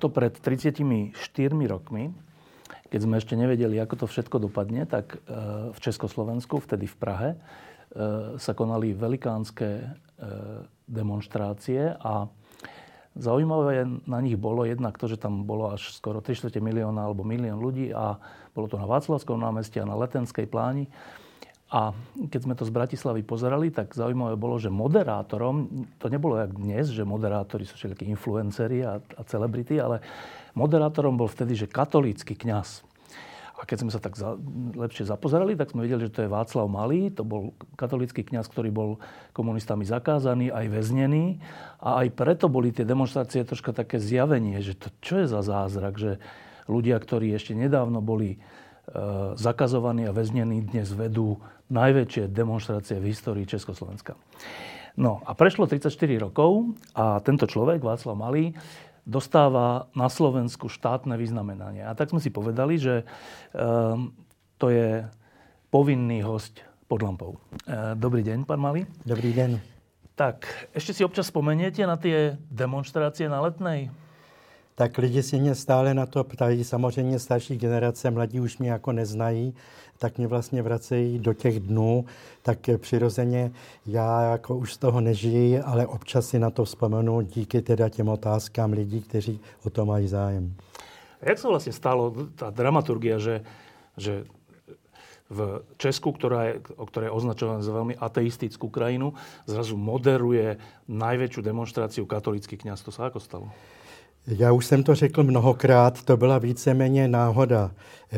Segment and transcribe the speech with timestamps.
[0.00, 1.12] Takto pred 34
[1.68, 2.08] rokmi,
[2.88, 5.36] keď sme ešte nevedeli, ako to všetko dopadne, tak e,
[5.76, 7.38] v Československu, vtedy v Prahe, e,
[8.40, 9.84] sa konali velikánske e,
[10.88, 12.32] demonstrácie a
[13.12, 17.60] zaujímavé na nich bolo jednak to, že tam bolo až skoro 3 milióna alebo milión
[17.60, 18.16] ľudí a
[18.56, 20.88] bolo to na Václavskom námestí a na Letenskej pláni.
[21.70, 21.94] A
[22.26, 26.90] keď sme to z Bratislavy pozerali, tak zaujímavé bolo, že moderátorom, to nebolo jak dnes,
[26.90, 30.02] že moderátori sú všetky influenceri a, a celebrity, ale
[30.58, 32.82] moderátorom bol vtedy, že katolícky kňaz.
[33.60, 34.40] A keď sme sa tak za,
[34.72, 38.72] lepšie zapozerali, tak sme videli, že to je Václav Malý, to bol katolícky kňaz, ktorý
[38.72, 38.90] bol
[39.36, 41.38] komunistami zakázaný, aj väznený.
[41.84, 46.00] A aj preto boli tie demonstrácie troška také zjavenie, že to čo je za zázrak,
[46.00, 46.16] že
[46.72, 48.40] ľudia, ktorí ešte nedávno boli
[49.38, 51.38] zakazovaní a väznení dnes vedú
[51.70, 54.18] najväčšie demonstrácie v histórii Československa.
[54.98, 58.52] No a prešlo 34 rokov a tento človek, Václav Malý,
[59.06, 61.86] dostáva na Slovensku štátne vyznamenanie.
[61.86, 63.06] A tak sme si povedali, že
[63.54, 64.12] um,
[64.60, 65.06] to je
[65.70, 66.60] povinný host
[66.90, 67.38] pod lampou.
[67.64, 68.84] Uh, dobrý deň, pán Malý.
[69.06, 69.62] Dobrý deň.
[70.18, 70.44] Tak,
[70.76, 73.88] ešte si občas spomeniete na tie demonstrácie na Letnej?
[74.80, 76.64] Tak lidi si mě stále na to ptají.
[76.64, 79.54] Samozřejmě starší generace, mladí už mě jako neznají,
[79.98, 82.04] tak mě vlastně vracejí do těch dnů.
[82.42, 83.52] Tak přirozeně
[83.86, 88.08] já jako už z toho nežiji, ale občas si na to vzpomenu díky teda těm
[88.08, 90.54] otázkám lidí, kteří o to mají zájem.
[91.22, 93.44] Jak se vlastně stalo ta dramaturgia, že,
[93.96, 94.24] že
[95.30, 99.12] v Česku, ktorá je, ktorá je označovaná za veľmi ateistickú krajinu,
[99.44, 100.56] zrazu moderuje
[100.88, 102.80] najväčšiu demonstráciu katolický kňaz.
[102.82, 103.46] To sa ako stalo?
[104.26, 107.70] Já už jsem to řekl mnohokrát, to byla víceméně náhoda,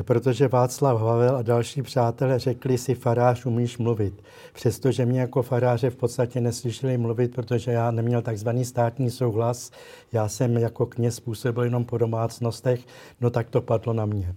[0.02, 4.22] protože Václav Havel a další přátelé řekli si, farář umíš mluvit.
[4.52, 9.70] Přestože mě jako faráře v podstatě neslyšeli mluvit, protože já neměl takzvaný státní souhlas,
[10.12, 12.80] já jsem jako kněz působil jenom po domácnostech,
[13.20, 14.34] no tak to padlo na mě.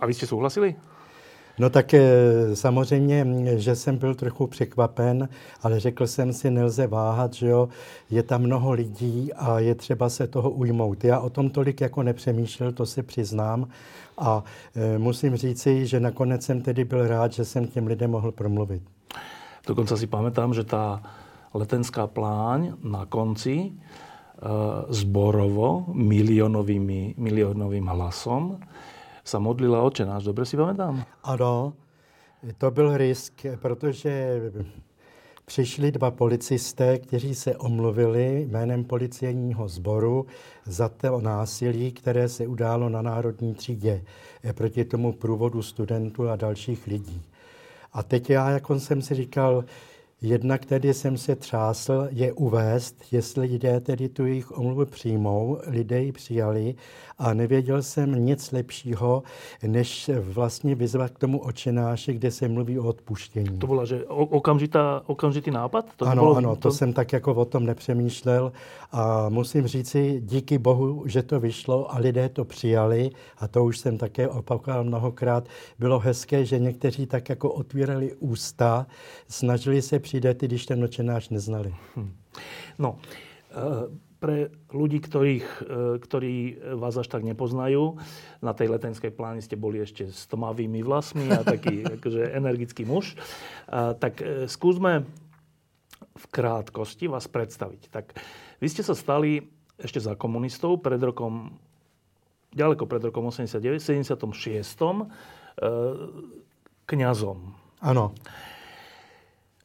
[0.00, 0.76] A vy jste souhlasili?
[1.58, 3.26] No tak eh, samozřejmě,
[3.56, 5.28] že jsem byl trochu překvapen,
[5.62, 7.68] ale řekl jsem si, nelze váhat, že jo,
[8.10, 11.04] je tam mnoho lidí a je třeba se toho ujmout.
[11.04, 13.68] Já o tom tolik jako nepřemýšlel, to si přiznám
[14.18, 14.44] a
[14.76, 18.82] e, musím říci, že nakonec jsem tedy byl rád, že jsem těm lidem mohl promluvit.
[19.66, 21.02] Dokonce si pamätám, že ta
[21.54, 23.72] letenská pláň na konci e,
[24.88, 25.84] zborovo
[27.16, 28.58] milionovým hlasom
[29.28, 30.24] sa modlila oče náš.
[30.24, 31.04] Dobre si pamätám?
[31.22, 31.76] Ano,
[32.58, 34.40] to byl risk, protože
[35.44, 40.26] přišli dva policisté, kteří se omluvili jménem policejního sboru
[40.64, 44.04] za to násilí, které se událo na Národní třídě
[44.52, 47.22] proti tomu průvodu studentů a dalších lidí.
[47.92, 49.64] A teď já, jako jsem si říkal,
[50.22, 56.02] Jednak tedy jsem se třásl je uvést, jestli lidé tedy tu jejich omluvu přijmou, lidé
[56.02, 56.74] ji přijali
[57.18, 59.22] a nevěděl jsem nic lepšího,
[59.66, 63.58] než vlastně vyzvat k tomu očenáši, kde se mluví o odpuštění.
[63.58, 65.86] To bylo, že okamžitá, okamžitý nápad?
[65.96, 66.60] To ano, bylo, ano, to...
[66.60, 68.52] to jsem tak jako o tom nepřemýšlel
[68.92, 73.78] a musím říci, díky bohu, že to vyšlo a lidé to přijali a to už
[73.78, 75.48] jsem také opakoval mnohokrát.
[75.78, 78.86] Bylo hezké, že někteří tak jako otvírali ústa,
[79.28, 81.74] snažili se přijít, když ten očenáš neznali.
[81.96, 82.12] Hm.
[82.78, 82.98] No,
[83.56, 85.64] uh pre ľudí, ktorých, e,
[86.02, 86.34] ktorí
[86.74, 88.02] vás až tak nepoznajú,
[88.42, 93.14] na tej letenskej pláni ste boli ešte s tmavými vlasmi a taký akože energický muž,
[93.70, 95.06] a, tak e, skúsme
[96.18, 97.82] v krátkosti vás predstaviť.
[97.94, 98.18] Tak
[98.58, 99.38] vy ste sa stali
[99.78, 101.54] ešte za komunistov pred rokom,
[102.50, 104.18] ďaleko pred rokom 89, 76.
[104.18, 105.06] E,
[106.90, 107.38] kňazom.
[107.86, 108.10] Áno.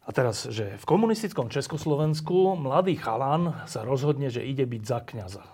[0.04, 5.48] A teraz, že v komunistickom Československu mladý chalan sa rozhodne, že ide byť za kňaza.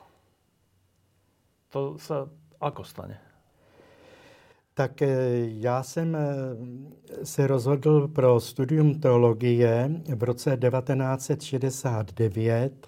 [1.69, 2.25] To sa
[2.57, 3.21] ako stane?
[4.73, 5.09] Tak eh,
[5.61, 6.19] já jsem eh,
[7.25, 12.87] se rozhodl pro studium teologie v roce 1969.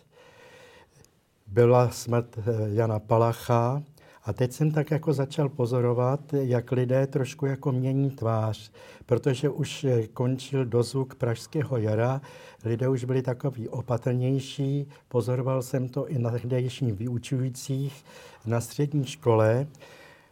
[1.47, 2.41] Byla smrt eh,
[2.73, 3.83] Jana Palacha
[4.23, 8.71] A teď jsem tak jako začal pozorovat, jak lidé trošku jako mění tvář,
[9.05, 12.21] protože už končil dozvuk Pražského jara,
[12.65, 18.05] lidé už byli takový opatrnější, pozoroval jsem to i na tehdejších vyučujících
[18.45, 19.67] na střední škole.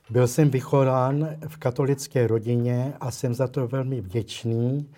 [0.09, 4.89] Byl jsem vychován v katolické rodině a jsem za to velmi vděčný.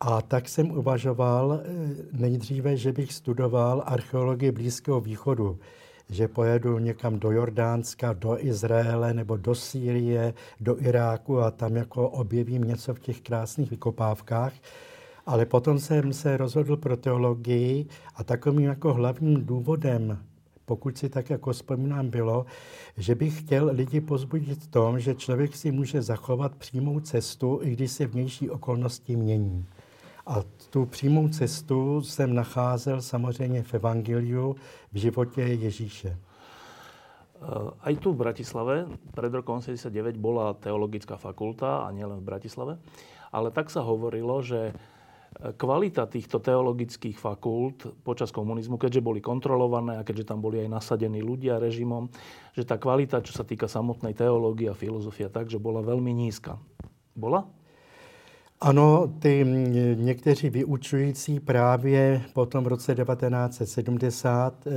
[0.00, 1.68] A tak jsem uvažoval eh,
[2.12, 5.58] nejdříve, že bych studoval archeologii Blízkého východu
[6.10, 12.08] že pojedu někam do Jordánska, do Izraele nebo do Sýrie, do Iráku a tam jako
[12.08, 14.52] objevím něco v těch krásných vykopávkách.
[15.26, 17.86] Ale potom jsem se rozhodl pro teologii
[18.16, 20.18] a takovým jako hlavním důvodem,
[20.64, 22.46] pokud si tak jako vzpomínám, bylo,
[22.96, 27.70] že bych chtěl lidi pozbudit v tom, že člověk si může zachovat přímou cestu, i
[27.70, 29.66] když se vnější okolnosti mění.
[30.26, 34.56] A tu přímou cestu jsem nacházel samozřejmě v Evangeliu,
[34.92, 36.16] v životě Ježíše.
[37.40, 38.84] Eh, aj tu v Bratislave
[39.16, 42.76] pred rokom 79 bola teologická fakulta a nielen v Bratislave,
[43.32, 44.76] ale tak sa hovorilo, že
[45.38, 51.22] kvalita týchto teologických fakult počas komunizmu, keďže boli kontrolované a keďže tam boli aj nasadení
[51.22, 52.10] ľudia režimom,
[52.52, 56.58] že tá kvalita, čo sa týka samotnej teológie a filozofia, takže bola veľmi nízka.
[57.14, 57.46] Bola?
[58.62, 59.44] Ano, ty
[59.94, 64.70] někteří vyučující právě potom v roce 1970 e,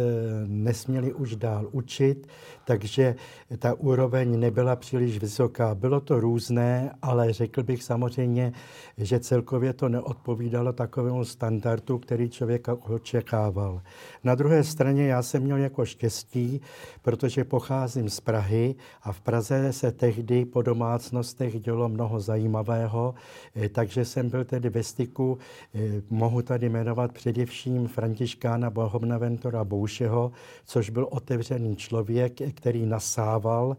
[0.48, 2.28] nesměli už dál učit,
[2.66, 3.16] takže
[3.60, 5.76] ta úroveň nebyla příliš vysoká.
[5.76, 8.54] Bylo to různé, ale řekl bych samozřejmě,
[8.98, 13.82] že celkově to neodpovídalo takovému standardu, který člověk očekával.
[14.24, 16.62] Na druhé straně já jsem měl jako štěstí,
[17.02, 23.14] protože pocházím z Prahy a v Praze se tehdy po domácnostech dělo mnoho zajímavého,
[23.74, 25.38] takže jsem byl tedy ve styku,
[25.76, 30.32] e, mohu tady jmenovat především Františkána Bohovnaventora Boušeho,
[30.66, 33.78] což byl otevřený člověk, který nasával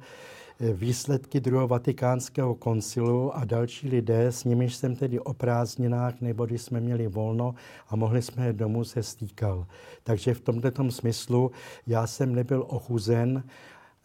[0.61, 6.47] eh, výsledky druhého vatikánského koncilu a další lidé, s nimiž jsem tedy o prázdninách nebo
[6.47, 7.55] když jsme měli volno
[7.89, 9.67] a mohli jsme jít domů, se stýkal.
[10.03, 11.51] Takže v tomto smyslu
[11.87, 13.45] já jsem nebyl ochuzen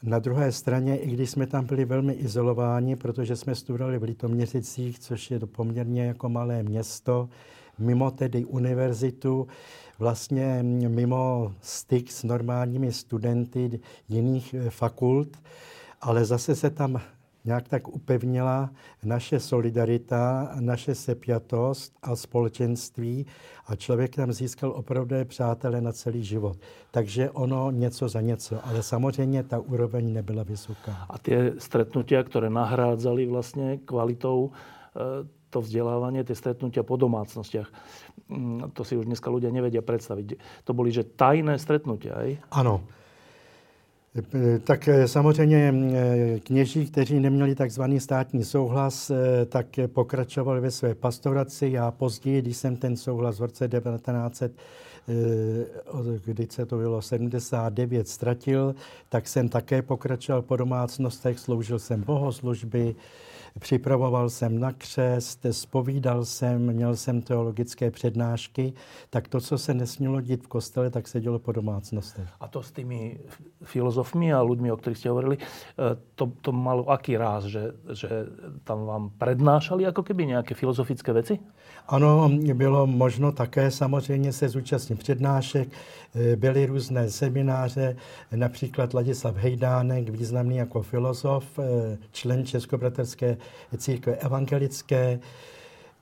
[0.04, 5.00] na druhé straně, i když jsme tam byli velmi izolováni, protože jsme studovali v Litoměřicích,
[5.00, 7.30] což je poměrně jako malé město,
[7.80, 9.48] mimo tedy univerzitu,
[10.00, 13.80] vlastně mimo styk s normálními studenty
[14.10, 15.38] jiných eh, fakult,
[16.02, 17.02] ale zase se tam
[17.50, 18.70] nějak tak upevnila
[19.04, 23.26] naše solidarita, naše sepjatost a společenství
[23.68, 26.58] a člověk tam získal opravdu přátele na celý život.
[26.92, 31.06] Takže ono něco za něco, ale samozřejmě ta úroveň nebyla vysoká.
[31.10, 37.66] A ty stretnutia, které nahrádzali vlastně kvalitou eh, to vzdelávanie, tie stretnutia po domácnostiach.
[38.30, 40.38] Mm, to si už dneska ľudia nevedia predstaviť.
[40.70, 42.30] To boli, že tajné stretnutia, aj?
[42.54, 42.86] Ano.
[44.64, 49.12] Tak e, samozřejmě e, kněží, kteří neměli takzvaný státní souhlas,
[49.50, 51.70] tak pokračovali ve své pastoraci.
[51.72, 54.52] Já později, když jsem ten souhlas v roce 1900
[56.26, 58.76] kdy se to bylo 79, ztratil,
[59.10, 62.96] tak jsem také pokračoval po domácnostech, sloužil jsem bohoslužby,
[63.60, 68.74] připravoval jsem na křest, spovídal jsem, měl jsem teologické přednášky,
[69.10, 72.28] tak to, co se nesmělo dít v kostele, tak se dělo po domácnostech.
[72.40, 73.20] A to s tými
[73.64, 75.42] filozofmi a ľuďmi, o ktorých ste hovorili, e,
[76.16, 78.10] to, to malo aký ráz, že, že
[78.64, 81.40] tam vám prednášali jako keby nějaké filozofické věci?
[81.88, 85.68] Ano, bylo možno také samozřejmě se zúčastnit přednášek.
[86.16, 87.96] E, byly různé semináře,
[88.36, 93.38] například Ladislav Hejdánek, významný jako filozof, e, člen Českobraterské
[93.78, 95.20] církve evangelické.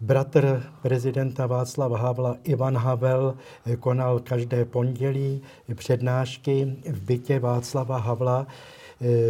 [0.02, 3.36] Bratr prezidenta Václava Havla Ivan Havel
[3.80, 5.42] konal každé pondělí
[5.76, 8.48] přednášky v bytě Václava Havla.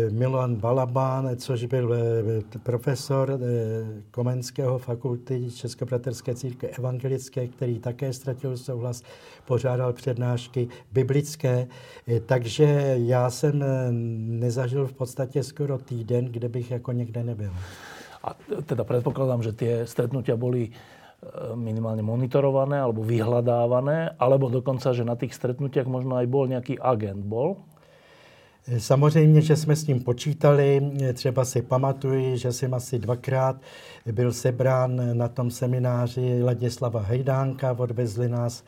[0.10, 8.58] Milan Balabán, což byl eh, profesor eh, Komenského fakulty Českobraterské církve evangelické, který také ztratil
[8.58, 9.04] souhlas,
[9.46, 11.68] pořádal přednášky biblické.
[12.08, 13.64] Eh, takže já jsem
[14.40, 17.52] nezažil v podstatě skoro týden, kde bych jako někde nebyl.
[18.28, 18.36] A
[18.68, 20.72] teda predpokladám, že tie stretnutia boli e,
[21.56, 27.24] minimálne monitorované alebo vyhľadávané, alebo dokonca, že na tých stretnutiach možno aj bol nejaký agent.
[27.24, 27.56] Bol?
[28.68, 30.92] E, samozřejmě, že jsme s tím počítali.
[31.02, 33.56] E, třeba si pamatuji, že jsem asi dvakrát
[34.12, 38.64] byl sebrán na tom semináři Ladislava Hejdánka, odvezli nás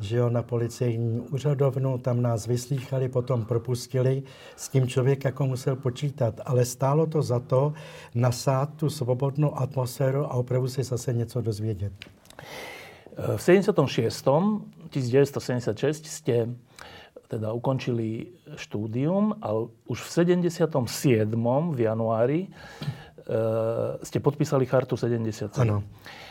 [0.00, 4.22] že jo, na policejní úřadovnu, tam nás vyslýchali, potom propustili.
[4.56, 7.72] S tím člověk jako musel počítat, ale stálo to za to
[8.14, 11.92] nasát tu svobodnou atmosféru a opravdu si zase něco dozvědět.
[13.36, 14.28] V 76.
[14.90, 16.50] 1976 ste
[17.30, 18.26] teda ukončili
[18.58, 20.66] štúdium, ale už v 77.
[21.70, 22.48] v januári e,
[24.02, 25.54] ste podpísali chartu 77.
[25.62, 25.86] Ano.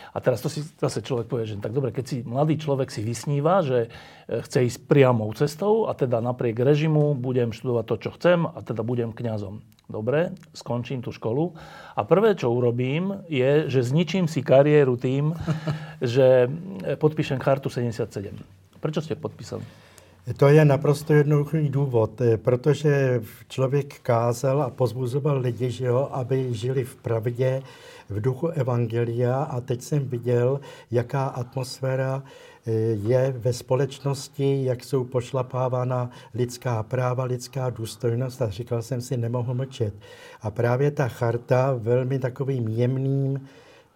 [0.09, 3.05] A teraz to si zase človek povie, že tak dobre, keď si mladý človek si
[3.05, 8.09] vysníva, že e, chce ísť priamou cestou a teda napriek režimu budem študovať to, čo
[8.17, 9.61] chcem a teda budem kňazom.
[9.89, 11.57] Dobre, skončím tú školu
[11.97, 15.33] a prvé, čo urobím, je, že zničím si kariéru tým,
[16.01, 16.45] že
[16.85, 18.05] e, podpíšem chartu 77.
[18.79, 19.88] Prečo ste podpísali?
[20.37, 26.53] To je naprosto jednoduchý důvod, e, protože člověk kázal a pozbuzoval lidi, že jo, aby
[26.53, 27.61] žili v pravdě,
[28.09, 30.59] v duchu Evangelia a teď jsem viděl,
[30.91, 32.23] jaká atmosféra
[32.67, 32.71] eh,
[33.07, 39.53] je ve společnosti, jak jsou pošlapávána lidská práva, lidská důstojnost a říkal jsem si, nemohu
[39.53, 39.93] mlčet.
[40.41, 43.47] A právě ta charta velmi takovým jemným,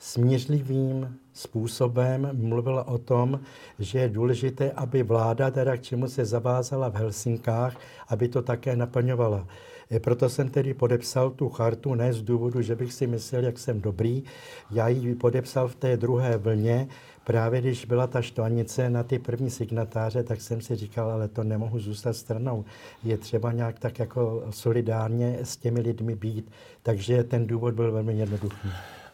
[0.03, 3.39] smířlivým způsobem mluvila o tom,
[3.79, 8.75] že je důležité, aby vláda, teda k čemu se zavázala v Helsinkách, aby to také
[8.75, 9.47] naplňovala.
[9.99, 13.81] Proto jsem tedy podepsal tu chartu, ne z důvodu, že bych si myslel, jak jsem
[13.81, 14.23] dobrý.
[14.71, 16.87] Já ji podepsal v té druhé vlně,
[17.23, 21.43] právě když byla ta štvanice na ty první signatáře, tak jsem si říkal, ale to
[21.43, 22.65] nemohu zůstat stranou.
[23.03, 26.51] Je třeba nějak tak jako solidárně s těmi lidmi být.
[26.81, 28.69] Takže ten důvod byl velmi jednoduchý.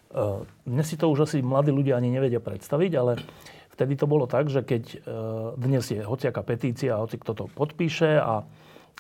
[0.10, 3.22] Uh, dnes si to už asi mladí ľudia ani nevedia predstaviť, ale
[3.78, 4.98] vtedy to bolo tak, že keď uh,
[5.54, 8.42] dnes je hociaká petícia, hoci kto to podpíše a,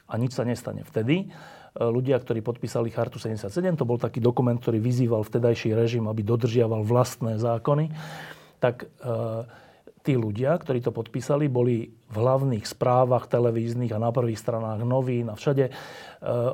[0.05, 1.33] a nič sa nestane vtedy,
[1.77, 3.53] E, ľudia, ktorí podpísali Chartu 77.
[3.77, 7.93] To bol taký dokument, ktorý vyzýval vtedajší režim, aby dodržiaval vlastné zákony.
[8.57, 8.87] Tak e,
[10.09, 15.29] tí ľudia, ktorí to podpísali, boli v hlavných správach televíznych a na prvých stranách novín
[15.29, 15.71] a všade e,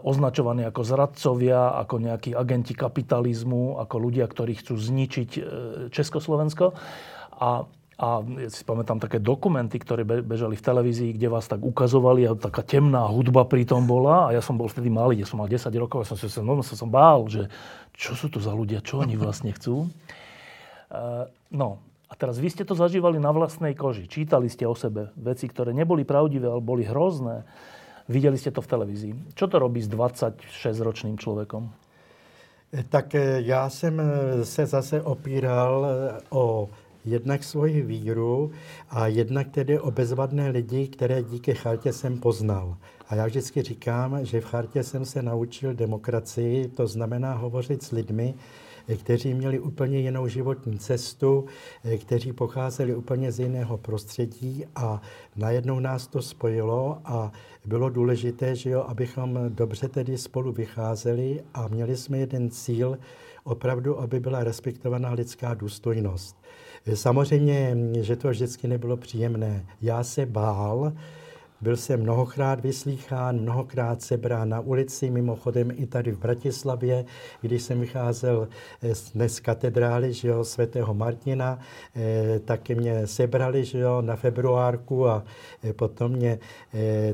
[0.04, 5.30] označovaní ako zradcovia, ako nejakí agenti kapitalizmu, ako ľudia, ktorí chcú zničiť
[5.96, 6.76] Československo.
[7.40, 7.64] A
[7.96, 12.36] a ja si pamätám také dokumenty, ktoré bežali v televízii, kde vás tak ukazovali a
[12.36, 14.28] taká temná hudba pri tom bola.
[14.28, 16.60] A ja som bol vtedy malý, ja som mal 10 rokov a som sa no,
[16.60, 17.48] som, som bál, že
[17.96, 19.88] čo sú to za ľudia, čo oni vlastne chcú.
[20.92, 24.06] Uh, no, a teraz vy ste to zažívali na vlastnej koži.
[24.06, 27.42] Čítali ste o sebe veci, ktoré neboli pravdivé, ale boli hrozné.
[28.06, 29.14] Videli ste to v televízii.
[29.34, 31.66] Čo to robí s 26-ročným človekom?
[32.90, 34.06] Tak e, já jsem e,
[34.46, 35.88] se zase opíral
[36.30, 36.70] o
[37.06, 38.52] jednak svoji víru
[38.90, 42.78] a jednak tedy o bezvadné lidi, které díky chartě jsem poznal.
[43.10, 47.92] A já vždycky říkám, že v chartě jsem se naučil demokracii, to znamená hovořit s
[47.92, 48.34] lidmi,
[48.98, 51.46] kteří měli úplně jinou životní cestu,
[52.02, 55.02] kteří pocházeli úplně z jiného prostředí a
[55.36, 57.32] najednou nás to spojilo a
[57.66, 62.98] bylo důležité, že jo, abychom dobře tedy spolu vycházeli a měli jsme jeden cíl,
[63.44, 66.36] opravdu, aby byla respektovaná lidská důstojnost.
[66.94, 69.66] Samozřejmě, že to vždycky nebylo příjemné.
[69.82, 70.94] Já se bál,
[71.62, 77.06] byl jsem mnohokrát vyslýchán, mnohokrát se brán na ulici, mimochodem i tady v Bratislavě,
[77.42, 78.48] když jsem vycházel
[78.84, 81.60] eh, dnes z katedrály že jo, svatého Martina,
[81.96, 85.24] eh, taky mě sebrali že jo, na februárku a
[85.64, 86.40] eh, potom mě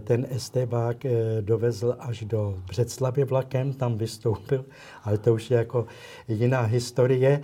[0.04, 1.06] ten estebák
[1.42, 4.66] dovezl až do Břeclavy vlakem, tam vystoupil,
[5.04, 5.86] ale to už je jako
[6.28, 7.42] jiná historie.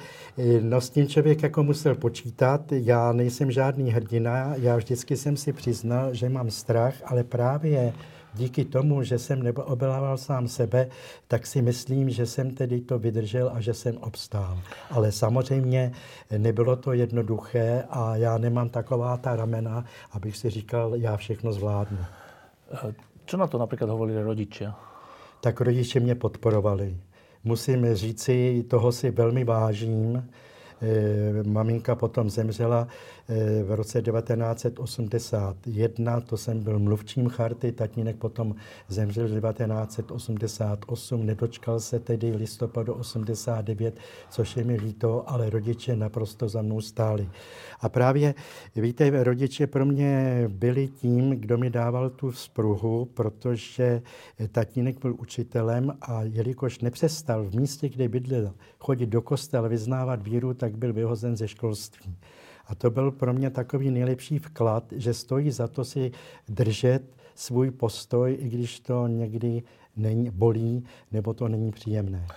[0.62, 5.54] No s tím člověk jako musel počítat, já nejsem žádný hrdina, já vždycky jsem si
[5.54, 7.94] přiznal, že mám strach, ale právě
[8.38, 10.88] díky tomu, že jsem neobelával sám sebe,
[11.28, 14.60] tak si myslím, že jsem tedy to vydržel a že jsem obstál.
[14.92, 15.92] Ale samozřejmě
[16.38, 21.98] nebylo to jednoduché a já nemám taková ta ramena, abych si říkal, já všechno zvládnu.
[23.26, 24.72] Co na to například hovorili rodiče?
[25.42, 26.98] Tak rodiče mě podporovali.
[27.44, 30.30] Musím říci, toho si velmi vážím.
[30.82, 32.88] E, maminka potom zemřela
[33.64, 38.56] v roce 1981, to jsem byl mluvčím charty, tatínek potom
[38.88, 46.50] zemřel v 1988, nedočkal se tedy listopadu 89, což je mi líto, ale rodiče naprosto
[46.50, 47.30] za mnou stáli.
[47.80, 48.36] A právě,
[48.76, 54.02] víte, rodiče pro mě byli tím, kdo mi dával tu spruhu, protože
[54.52, 60.54] tatínek byl učitelem a jelikož nepřestal v místě, kde bydlel, chodit do kostela, vyznávat víru,
[60.54, 62.16] tak byl vyhozen ze školství.
[62.68, 66.12] A to byl pro mě takový nejlepší vklad, že stojí za to si
[66.50, 67.04] držet
[67.36, 69.64] svůj postoj, i když to někdy
[69.96, 72.28] není, bolí nebo to není příjemné.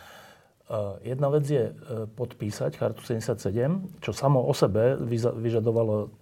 [1.02, 1.74] Jedna vec je e,
[2.14, 4.94] podpísať Chartu 77, čo samo o sebe
[5.34, 6.14] vyžadovalo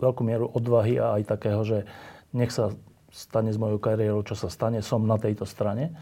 [0.00, 1.84] veľkú mieru odvahy a aj takého, že
[2.32, 2.72] nech sa
[3.12, 5.92] stane s mojou kariérou, čo sa stane, som na tejto strane.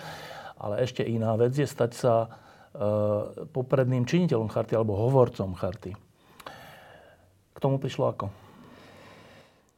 [0.55, 2.29] Ale ešte iná vec je stať sa e,
[3.51, 5.91] popredným činiteľom charty alebo hovorcom charty.
[7.61, 8.31] Tomu prišlo ako?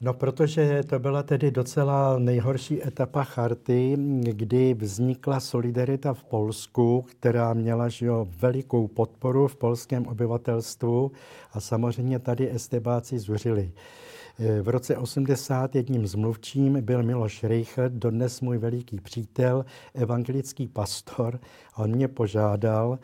[0.00, 7.54] No, protože to byla tedy docela nejhorší etapa charty, kdy vznikla solidarita v Polsku, která
[7.54, 11.12] měla že jo, velikou podporu v polském obyvatelstvu
[11.52, 13.72] a samozřejmě tady estebáci zuřili.
[14.62, 21.40] V roce 80 jedním z mluvčím byl Miloš Reichert, dodnes můj veliký přítel, evangelický pastor.
[21.74, 22.98] A on mě požádal,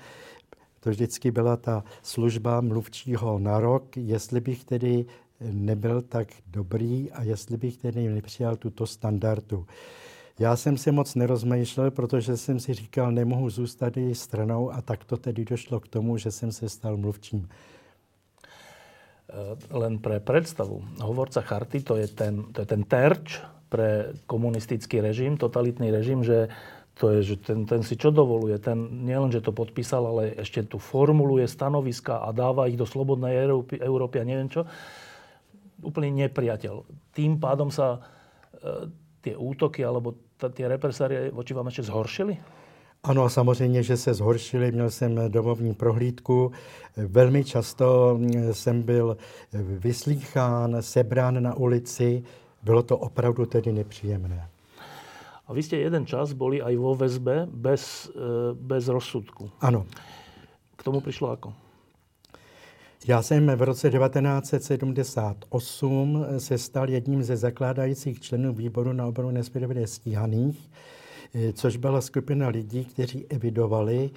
[0.80, 5.06] to vždycky byla ta služba mluvčího na rok, jestli bych tedy
[5.40, 9.66] nebyl tak dobrý a jestli bych tedy nepřijal tuto standardu.
[10.38, 15.04] Já jsem se moc nerozmýšlel, protože jsem si říkal, nemohu zůstat její stranou a tak
[15.04, 17.48] to tedy došlo k tomu, že jsem se stal mluvčím.
[19.28, 25.00] Eh, len pre predstavu, hovorca charty to je ten, to je ten terč pre komunistický
[25.00, 26.48] režim, totalitný režim, že
[26.98, 30.66] to je, že ten, ten si čo dovoluje, ten nielen, že to podpísal, ale ešte
[30.66, 34.66] tu formuluje stanoviska a dáva ich do slobodnej Európy, Európy a neviem čo
[35.82, 36.74] úplný nepriateľ.
[37.14, 38.90] Tým pádom sa e,
[39.22, 42.34] tie útoky alebo tie represárie voči vám ešte zhoršili?
[43.02, 44.72] Ano, samozřejmě, že se zhoršili.
[44.72, 46.52] Měl jsem domovní prohlídku.
[46.96, 48.18] Velmi často
[48.52, 49.16] jsem byl
[49.54, 52.22] vyslýchán, sebrán na ulici.
[52.62, 54.48] Bylo to opravdu tedy nepříjemné.
[55.48, 59.48] A vy ste jeden čas boli aj vo väzbe bez, e, bez rozsudku.
[59.64, 59.88] Ano.
[60.76, 61.68] K tomu prišlo ako?
[63.06, 69.86] Já jsem v roce 1978 se stal jedním ze zakládajících členů výboru na obranu nespravedlivě
[69.86, 70.70] stíhaných,
[71.34, 74.14] eh, což byla skupina lidí, kteří evidovali eh,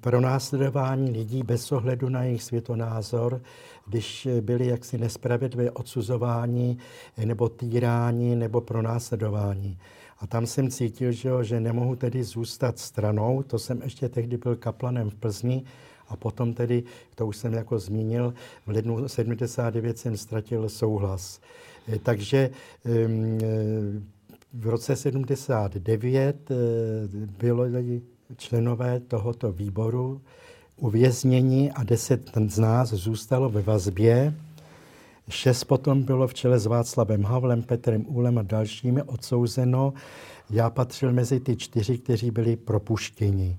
[0.00, 3.40] pro následování lidí bez ohledu na jejich světonázor,
[3.86, 6.76] když byli jaksi nespravedlivě odsuzováni
[7.16, 9.78] eh, nebo týráni nebo pro následování.
[10.18, 14.56] A tam jsem cítil, že, že nemohu tedy zůstat stranou, to jsem ještě tehdy byl
[14.56, 15.64] kaplanem v Plzni,
[16.08, 16.82] a potom tedy,
[17.14, 18.34] to už jsem jako zmínil,
[18.66, 21.40] v lednu 79 jsem ztratil souhlas.
[21.88, 22.50] Eh, takže
[22.86, 23.08] eh,
[24.52, 26.54] v roce 79 eh,
[27.38, 27.64] bylo
[28.36, 30.20] členové tohoto výboru
[30.76, 34.34] uvězněni a deset z nás zůstalo ve vazbě.
[35.28, 39.92] Šest potom bylo v čele s Václavem Havlem, Petrem Úlem a dalšími odsouzeno.
[40.50, 43.58] Já patřil mezi ty čtyři, kteří byli propuštěni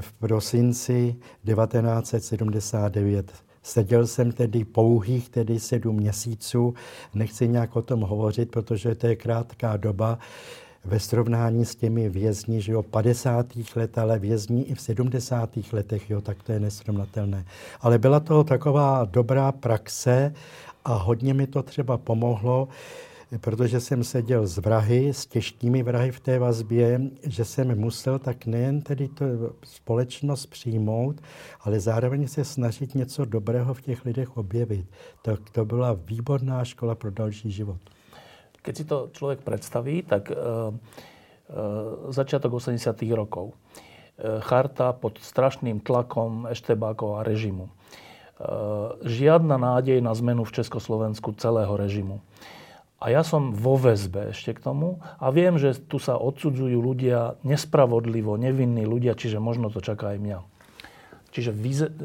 [0.00, 3.32] v prosinci 1979.
[3.62, 6.74] Seděl jsem tedy pouhých tedy sedm měsíců.
[7.14, 10.18] Nechci nějak o tom hovořit, protože to je krátká doba
[10.84, 13.46] ve srovnání s těmi vězni, že jo, 50.
[13.76, 15.50] let, ale vězni i v 70.
[15.72, 17.44] letech, jo, tak to je nesrovnatelné.
[17.80, 20.34] Ale byla to taková dobrá praxe
[20.84, 22.68] a hodně mi to třeba pomohlo,
[23.40, 28.46] protože jsem seděl s vrahy, s těžkými vrahy v té vazbě, že jsem musel tak
[28.46, 29.24] nejen tedy to
[29.64, 31.20] společnost přijmout,
[31.60, 34.86] ale zároveň se snažit něco dobrého v těch lidech objevit.
[35.22, 37.80] To, to byla výborná škola pro další život.
[38.62, 40.36] Keď si to člověk představí, tak uh,
[40.74, 43.02] uh, začiatok 80.
[43.02, 43.48] rokov.
[43.48, 43.54] Uh,
[44.40, 47.70] charta pod strašným tlakom Eštebákov a režimu.
[48.42, 52.18] Uh, žiadna nádej na zmenu v Československu celého režimu.
[52.98, 57.38] A ja som vo väzbe ešte k tomu a viem, že tu sa odsudzujú ľudia
[57.46, 60.38] nespravodlivo, nevinní ľudia, čiže možno to čaká aj mňa.
[61.30, 61.50] Čiže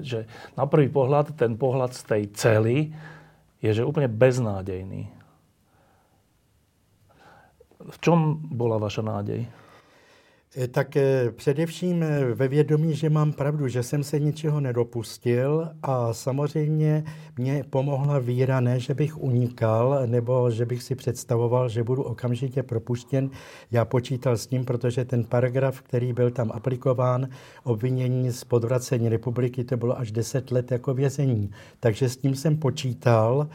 [0.05, 0.19] že
[0.53, 2.77] na prvý pohľad ten pohľad z tej cely
[3.61, 5.09] je, že úplne beznádejný.
[7.81, 9.49] V čom bola vaša nádej?
[10.59, 15.69] Eh, tak eh, především eh, ve vědomí, že mám pravdu, že jsem se ničeho nedopustil
[15.83, 17.03] a samozřejmě
[17.37, 22.63] mě pomohla víra, ne, že bych unikal nebo že bych si představoval, že budu okamžitě
[22.63, 23.29] propuštěn.
[23.71, 27.27] Já počítal s tím, protože ten paragraf, který byl tam aplikován,
[27.63, 31.51] obvinění z podvracení republiky, to bylo až 10 let jako vězení.
[31.79, 33.47] Takže s tím jsem počítal,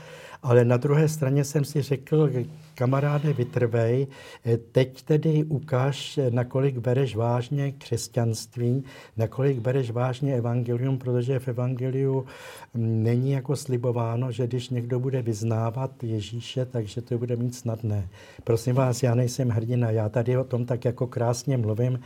[0.43, 2.31] ale na druhé straně jsem si řekl,
[2.75, 4.07] kamaráde, vytrvej,
[4.45, 8.85] eh, teď tedy ukáž, nakolik bereš vážně křesťanství,
[9.17, 12.27] nakolik bereš vážně evangelium, protože v evangeliu
[12.75, 18.09] mm, není jako slibováno, že když někdo bude vyznávat Ježíše, takže to bude mít snadné.
[18.45, 22.01] Prosím vás, já nejsem hrdina, já tady o tom tak jako krásně mluvím.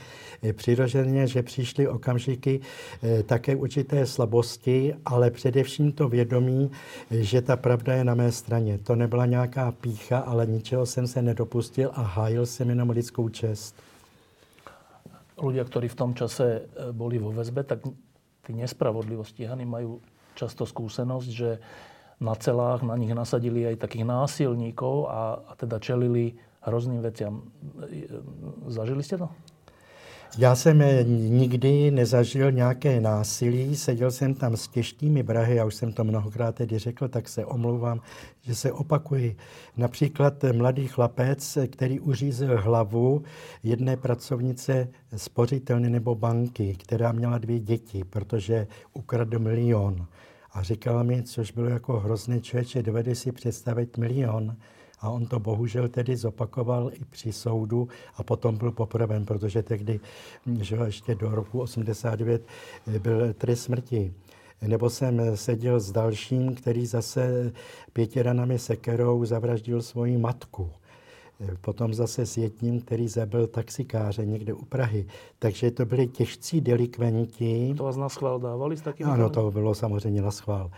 [0.53, 2.61] Přirozeně, že přišly okamžiky
[3.03, 6.70] eh, také určité slabosti, ale především to vědomí,
[7.11, 8.78] že ta pravda je na mé straně.
[8.78, 13.74] To nebyla nějaká pícha, ale ničeho jsem se nedopustil a hájil jsem jenom lidskou čest.
[15.36, 17.84] Ľudia, ktorí v tom čase e, boli vo väzbe, tak
[18.40, 20.00] tí nespravodlivo stíhaní majú
[20.32, 21.60] často skúsenosť, že
[22.16, 27.52] na celách na nich nasadili aj takých násilníkov a, a teda čelili hrozným veciam.
[27.84, 28.08] E,
[28.72, 29.28] zažili ste to?
[30.38, 30.83] Já jsem
[31.38, 36.55] nikdy nezažil nějaké násilí, seděl jsem tam s těžkými brahy, já už jsem to mnohokrát
[36.55, 38.01] tedy řekl, tak se omlouvám,
[38.42, 39.37] že se opakuji.
[39.77, 43.22] Například mladý chlapec, který uřízl hlavu
[43.62, 50.07] jedné pracovnice spořitelny nebo banky, která měla dvě děti, protože ukradl milion.
[50.53, 54.57] A říkala mi, což bylo jako hrozné člověče, dovede si představit milion.
[54.98, 60.00] A on to bohužel tedy zopakoval i při soudu a potom byl popraven, protože tehdy,
[60.61, 62.46] že ještě do roku 89
[62.98, 64.14] byl trest smrti.
[64.62, 67.52] Nebo jsem seděl s dalším, který zase
[67.92, 70.70] pěti ranami sekerou zavraždil svoji matku.
[71.61, 75.07] Potom zase s jedním, který zabil taxikáře někde u Prahy.
[75.38, 77.75] Takže to byli těžcí delikventi.
[77.77, 79.11] To vás na schvál dávali s takými?
[79.11, 80.70] Ano, to bylo samozřejmě na schvál.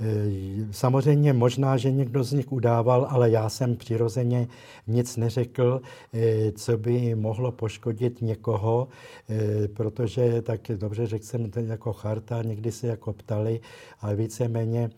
[0.00, 4.48] Eh, samozřejmě možná, že někdo z nich udával, ale já jsem přirozeně
[4.86, 5.80] nic neřekl,
[6.14, 8.88] eh, co by mohlo poškodit někoho,
[9.28, 13.60] eh, protože tak dobře řekl jsem to jako charta, někdy se jako ptali,
[14.00, 14.90] ale víceméně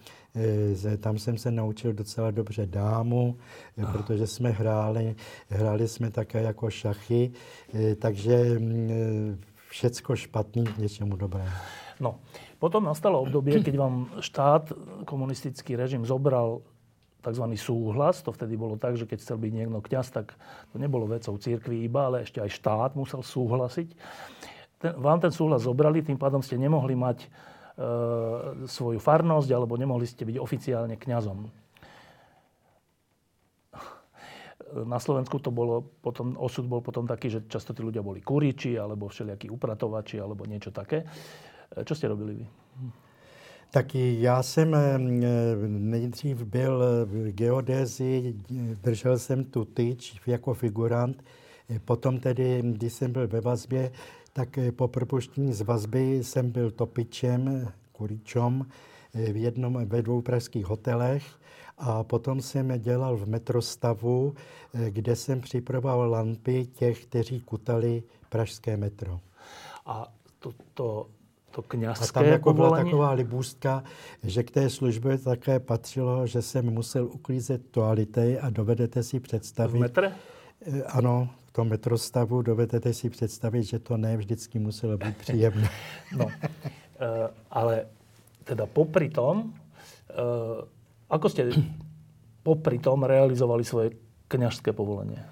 [1.01, 3.37] tam jsem se naučil docela dobře dámu,
[3.83, 3.93] ah.
[3.93, 5.17] protože jsme hráli,
[5.49, 7.31] hráli jsme také jako šachy,
[7.99, 11.45] takže mm, všecko špatný k něčemu dobré.
[12.01, 12.19] No,
[12.59, 14.73] potom nastalo obdobie, keď vám štát,
[15.05, 16.61] komunistický režim zobral
[17.23, 17.45] tzv.
[17.55, 18.23] súhlas.
[18.23, 20.35] To vtedy bolo tak, že keď chcel byť niekto kňaz, tak
[20.73, 23.89] to nebolo vecou církvy iba, ale ešte aj štát musel súhlasiť.
[24.79, 27.27] Ten, vám ten súhlas zobrali, tým pádom ste nemohli mať
[28.67, 31.47] svoju farnosť alebo nemohli ste byť oficiálne kňazom.
[34.85, 38.77] Na Slovensku to bolo potom, osud bol potom taký, že často tí ľudia boli kuriči
[38.77, 41.09] alebo všelijakí upratovači alebo niečo také.
[41.85, 42.47] Co jste robili vy?
[43.71, 44.99] Taky já jsem eh,
[45.69, 48.35] nejdřív byl v geodézi,
[48.83, 51.25] držel jsem tu tyč jako figurant.
[51.85, 53.91] Potom tedy, když jsem byl ve vazbě,
[54.33, 58.67] tak eh, po propuštění z vazby jsem byl topičem, kuričom
[59.15, 61.25] eh, v jednom, ve dvou pražských hotelech
[61.79, 64.35] a potom jsem dělal v metrostavu,
[64.89, 69.21] kde jsem připravoval lampy těch, kteří kutali pražské metro.
[69.87, 71.07] A to, to
[71.51, 73.85] to kněžské A tam jako byla taková libůstka,
[74.23, 79.79] že k té službě také patřilo, že jsem musel uklízet toality a dovedete si představit...
[79.79, 80.13] V metr?
[80.67, 85.69] Eh, ano, v tom metrostavu dovedete si představit, že to ne vždycky muselo být příjemné.
[86.17, 86.31] no, uh,
[87.51, 87.87] ale
[88.45, 89.57] teda popri tom,
[90.13, 90.69] uh,
[91.09, 91.49] ako ste
[92.45, 93.97] popri tom realizovali svoje
[94.29, 95.25] kňažské povolenie?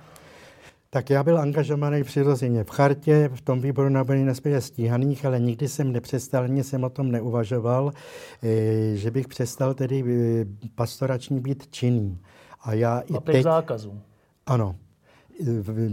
[0.90, 5.40] Tak já byl angažovaný přirozeně v chartě, v tom výboru na obrany nespěje stíhaných, ale
[5.40, 7.92] nikdy jsem nepřestal, ani jsem o tom neuvažoval,
[8.42, 12.20] eh, že bych přestal tedy eh, pastorační být činný.
[12.60, 13.42] A já i teď...
[13.42, 14.00] zákazu.
[14.46, 14.76] Ano,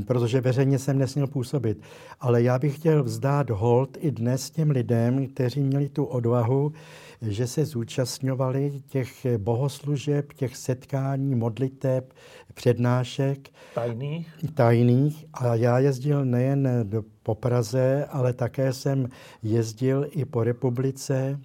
[0.08, 1.82] protože veřejně jsem nesměl působit.
[2.20, 6.74] Ale já bych chtěl vzdát hold i dnes těm lidem, kteří měli tu odvahu,
[7.22, 12.14] že se zúčastňovali těch bohoslužeb, těch setkání, modliteb,
[12.54, 13.50] přednášek.
[13.76, 14.34] Tajných?
[14.54, 15.26] Tajných.
[15.34, 19.10] A já jezdil nejen do, po Praze, ale také jsem
[19.44, 21.40] jezdil i po republice.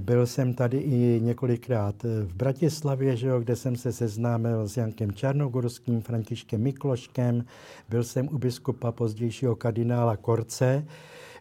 [0.00, 5.12] Byl jsem tady i několikrát v Bratislavě, že jo, kde jsem se seznámil s Jankem
[5.12, 7.44] Čarnogorským, Františkem Mikloškem,
[7.88, 10.86] byl jsem u biskupa pozdějšího kardinála Korce.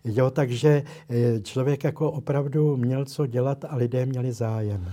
[0.03, 4.91] Jo, takže eh, člověk jako opravdu měl co dělat a lidé měli zájem.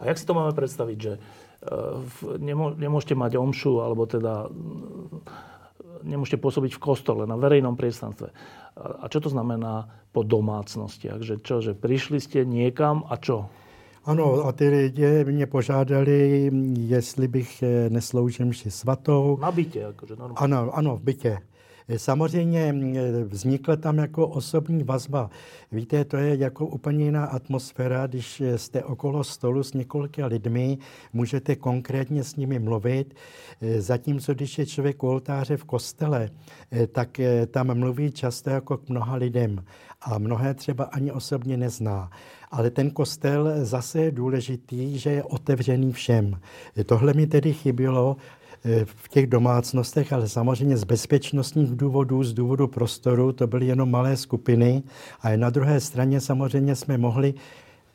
[0.00, 1.18] A jak si to máme představit, že
[2.76, 4.48] nemůžete mať omšu, alebo teda
[6.04, 8.28] nemôžete pôsobiť v kostole, na verejnom priestranstve.
[8.76, 11.24] A čo to znamená po domácnostiach?
[11.24, 13.48] Že čo, že prišli ste niekam a čo?
[14.04, 19.38] Ano, a ty lidi mě požádali, jestli bych eh, nesloužil mši svatou.
[19.40, 20.36] Na bytě, jakože normálně.
[20.36, 21.38] Ano, ano, v bytě.
[21.96, 22.74] Samozřejmě
[23.24, 25.30] vznikla tam jako osobní vazba.
[25.72, 30.78] Víte, to je jako úplně jiná atmosféra, když jste okolo stolu s několika lidmi,
[31.12, 33.14] můžete konkrétně s nimi mluvit,
[33.78, 36.30] zatímco když je člověk u oltáře v kostele,
[36.92, 37.20] tak
[37.50, 39.64] tam mluví často jako k mnoha lidem
[40.00, 42.10] a mnohé třeba ani osobně nezná.
[42.50, 46.40] Ale ten kostel zase je důležitý, že je otevřený všem.
[46.86, 48.43] Tohle mi tedy chybělo, Eh,
[48.84, 54.16] v těch domácnostech, ale samozřejmě z bezpečnostních důvodů, z důvodu prostoru, to byly jenom malé
[54.16, 54.82] skupiny.
[55.20, 57.34] A na druhé straně samozřejmě jsme mohli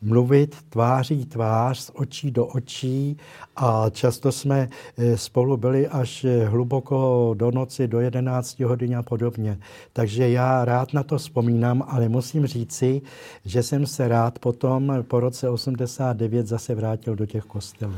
[0.01, 3.17] mluvit tváří tvář, z očí do očí
[3.55, 9.03] a často jsme eh, spolu byli až eh, hluboko do noci, do 11 hodin a
[9.03, 9.59] podobně.
[9.93, 13.01] Takže já rád na to vzpomínám, ale musím říci,
[13.45, 17.95] že jsem se rád potom po roce 89 zase vrátil do těch kostelů.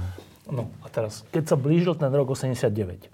[0.52, 3.08] No a teraz, keď sa blížil ten rok 89,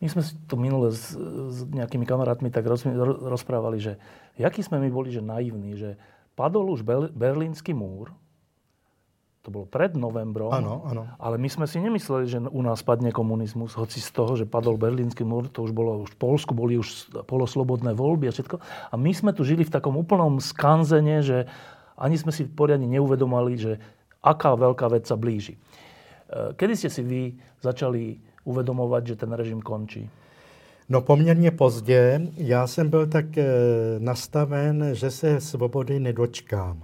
[0.00, 2.84] My sme si to minule s, s nejakými kamarátmi tak roz,
[3.20, 3.92] rozprávali, že
[4.40, 6.00] jaký sme my boli, že naivní, že
[6.36, 8.12] padol už berlínsky múr,
[9.46, 10.50] to bolo pred novembrom.
[10.50, 11.06] Áno, áno.
[11.22, 14.74] Ale my sme si nemysleli, že u nás padne komunizmus, hoci z toho, že padol
[14.74, 18.58] berlínsky múr, to už bolo, už v Polsku boli už poloslobodné voľby a všetko.
[18.90, 21.46] A my sme tu žili v takom úplnom skanzene, že
[21.94, 23.78] ani sme si poriadne neuvedomali, že
[24.18, 25.62] aká veľká vec sa blíži.
[26.26, 30.10] E, kedy ste si vy začali uvedomovať, že ten režim končí?
[30.88, 32.20] No poměrně pozdě.
[32.36, 33.44] Já jsem byl tak e,
[33.98, 36.82] nastaven, že se svobody nedočkám.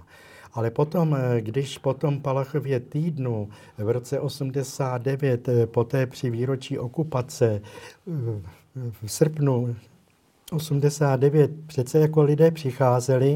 [0.53, 6.77] Ale potom, eh, když po tom Palachově týdnu v roce 89, eh, poté při výročí
[6.77, 8.41] okupace eh,
[9.01, 9.75] v srpnu
[10.51, 13.35] 89 přece jako lidé přicházeli,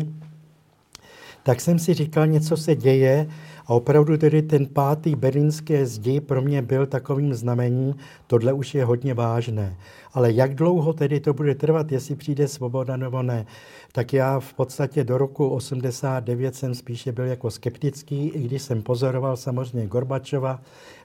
[1.44, 3.28] tak jsem si říkal, něco se děje
[3.68, 7.96] a opravdu tedy ten pátý berlínské zdi pro mě byl takovým znamením,
[8.28, 9.78] tohle už je hodně vážné.
[10.14, 13.46] Ale jak dlouho tedy to bude trvat, jestli přijde svoboda nebo ne,
[13.92, 18.82] tak já v podstatě do roku 89 jsem spíše byl jako skeptický, i když jsem
[18.82, 20.62] pozoroval samozřejmě Gorbačova,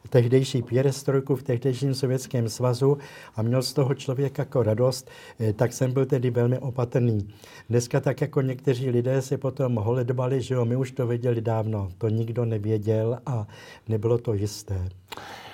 [0.09, 2.98] tehdejší pěrestrojku v tehdejším Sovětském svazu
[3.37, 7.29] a měl z toho člověk jako radost, eh, tak jsem byl tedy velmi opatrný.
[7.70, 11.88] Dneska tak jako někteří lidé se potom holedbali, že jo, my už to věděli dávno,
[11.98, 13.46] to nikdo nevěděl a
[13.88, 14.76] nebylo to jisté.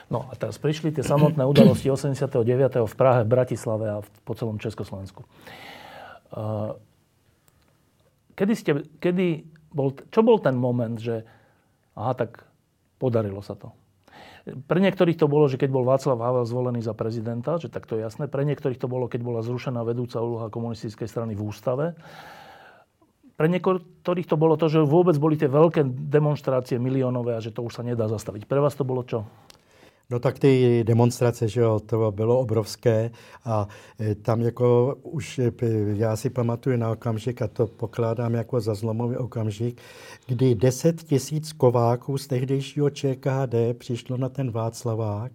[0.09, 2.41] No a teraz prišli tie samotné udalosti 89.
[2.89, 5.21] v Prahe, v Bratislave a po celom Československu.
[8.33, 11.29] Kedy ste, kedy bol, čo bol ten moment, že
[11.93, 12.49] aha, tak
[12.97, 13.77] podarilo sa to?
[14.49, 18.01] Pre niektorých to bolo, že keď bol Václav Havel zvolený za prezidenta, že tak to
[18.01, 18.33] je jasné.
[18.33, 21.93] Pre niektorých to bolo, keď bola zrušená vedúca úloha komunistickej strany v ústave.
[23.39, 27.63] Pre niektorých to bolo to, že vôbec boli tie veľké demonstrácie miliónové a že to
[27.63, 28.51] už sa nedá zastaviť.
[28.51, 29.23] Pre vás to bolo čo?
[30.11, 33.11] No tak ty demonstrace, že jo, to bylo obrovské
[33.45, 33.69] a
[34.01, 35.53] e, tam jako už, e,
[35.95, 39.81] já si pamatuju na okamžik a to pokládám jako za zlomový okamžik,
[40.27, 45.33] kdy 10 tisíc kováků z tehdejšího ČKD přišlo na ten Václavák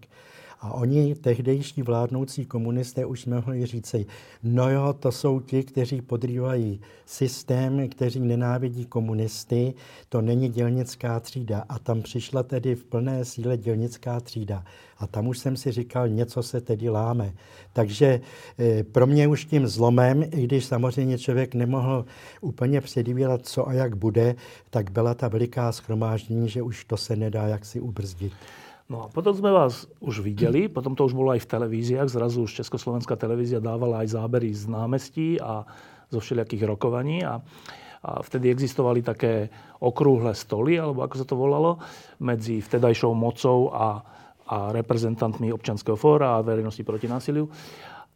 [0.63, 3.95] a oni, tehdejší vládnoucí komunisté, už mohli říct,
[4.43, 9.73] no jo, to jsou ti, kteří podrývají systém, kteří nenávidí komunisty,
[10.09, 11.63] to není dělnická třída.
[11.69, 14.63] A tam přišla tedy v plné síle dělnická třída.
[14.97, 17.33] A tam už jsem si říkal, něco se tedy láme.
[17.73, 18.21] Takže
[18.59, 22.05] e, pro mě už tím zlomem, i když samozřejmě člověk nemohl
[22.41, 24.35] úplně předvídat, co a jak bude,
[24.69, 28.33] tak byla ta veliká schromáždění, že už to se nedá jaksi ubrzdit.
[28.93, 32.45] No a potom sme vás už videli, potom to už bolo aj v televíziách, zrazu
[32.45, 35.65] už Československá televízia dávala aj zábery z námestí a
[36.13, 37.41] zo všelijakých rokovaní a,
[38.05, 39.49] a vtedy existovali také
[39.81, 41.81] okrúhle stoly, alebo ako sa to volalo,
[42.21, 43.97] medzi vtedajšou mocou a,
[44.45, 47.49] a reprezentantmi občanského fóra a verejnosti proti násiliu.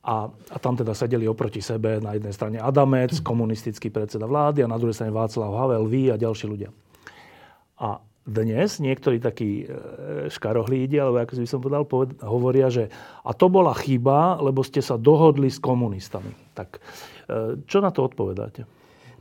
[0.05, 4.69] A, a tam teda sedeli oproti sebe na jednej strane Adamec, komunistický predseda vlády a
[4.69, 6.69] na druhej strane Václav Havel, vy a ďalší ľudia.
[7.81, 9.65] A dnes niektorí takí e,
[10.27, 12.91] škarohlídi, alebo ako by som povedal, poved, hovoria, že
[13.23, 16.35] a to bola chyba, lebo ste sa dohodli s komunistami.
[16.51, 16.79] Tak e,
[17.63, 18.67] čo na to odpovedáte?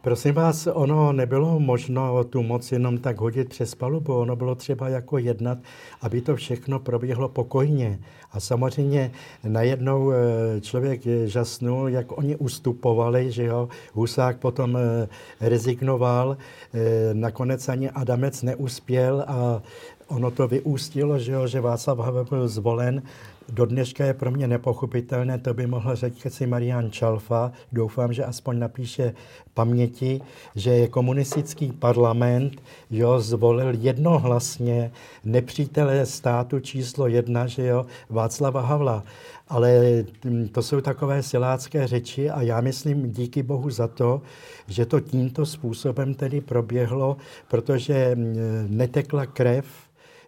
[0.06, 4.88] Prosím vás, ono nebylo možno tu moc jenom tak hodit přes palubu, ono bylo třeba
[4.88, 5.58] jako jednat,
[6.00, 7.98] aby to všechno proběhlo pokojně.
[8.32, 9.10] A samozřejmě
[9.44, 10.16] najednou eh,
[10.60, 15.08] člověk žasnul, jak oni ustupovali, že jo, Husák potom eh,
[15.40, 16.36] rezignoval,
[16.74, 16.78] eh,
[17.14, 19.62] nakonec ani Adamec neuspěl a
[20.08, 23.02] ono to vyústilo, že, jo, že Václav Havel byl zvolen
[23.48, 28.24] do dneška je pro mě nepochopitelné, to by mohl říct si Marian Čalfa, doufám, že
[28.24, 29.14] aspoň napíše
[29.54, 30.20] paměti,
[30.54, 34.92] že je komunistický parlament jo, zvolil jednohlasně
[35.24, 39.04] nepřítele státu číslo jedna, že jo, Václava Havla.
[39.48, 44.22] Ale hm, to jsou takové silácké řeči a já myslím díky bohu za to,
[44.66, 47.16] že to tímto způsobem tedy proběhlo,
[47.48, 48.36] protože hm,
[48.68, 49.85] netekla krev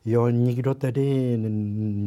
[0.09, 1.38] Jo, nikdo tedy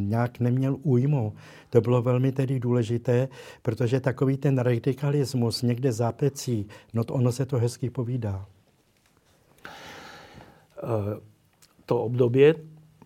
[0.10, 1.34] nějak neměl újmu.
[1.70, 3.28] To bylo velmi tedy důležité,
[3.62, 8.46] protože takový ten radikalismus někde zápecí, no to ono se to hezky povídá.
[10.84, 11.20] Eh,
[11.86, 12.56] to obdobie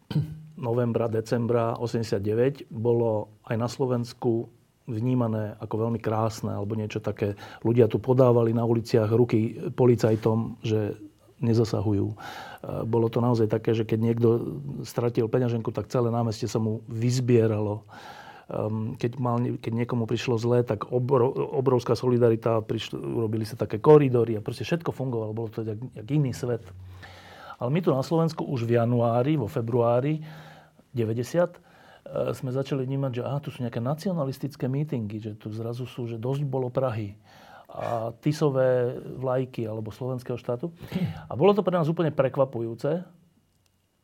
[0.58, 4.48] novembra, decembra 89 bolo aj na Slovensku
[4.88, 7.36] vnímané ako veľmi krásne alebo niečo také.
[7.68, 10.96] Ľudia tu podávali na uliciach ruky policajtom, že
[11.46, 12.08] nezasahujú.
[12.10, 12.16] E,
[12.90, 14.28] bolo to naozaj také, že keď niekto
[14.82, 17.86] stratil peňaženku, tak celé námestie sa mu vyzbieralo.
[18.46, 23.78] Ehm, keď, mal, keď niekomu prišlo zlé, tak obro, obrovská solidarita, prišlo, urobili sa také
[23.78, 25.34] koridory a proste všetko fungovalo.
[25.34, 26.62] Bolo to jak, jak iný svet.
[27.62, 30.20] Ale my tu na Slovensku už v januári, vo februári
[30.92, 31.66] 90
[32.38, 36.22] sme začali vnímať, že aha, tu sú nejaké nacionalistické mítingy, že tu zrazu sú, že
[36.22, 37.18] dosť bolo Prahy
[37.70, 40.72] a Tisové vlajky alebo slovenského štátu.
[41.30, 43.04] A bolo to pre nás úplne prekvapujúce,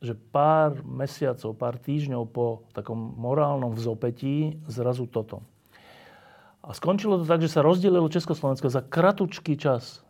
[0.01, 5.45] že pár mesiacov, pár týždňov po takom morálnom vzopetí zrazu toto.
[6.61, 10.01] A skončilo to tak, že sa rozdelilo Československo za kratučký čas.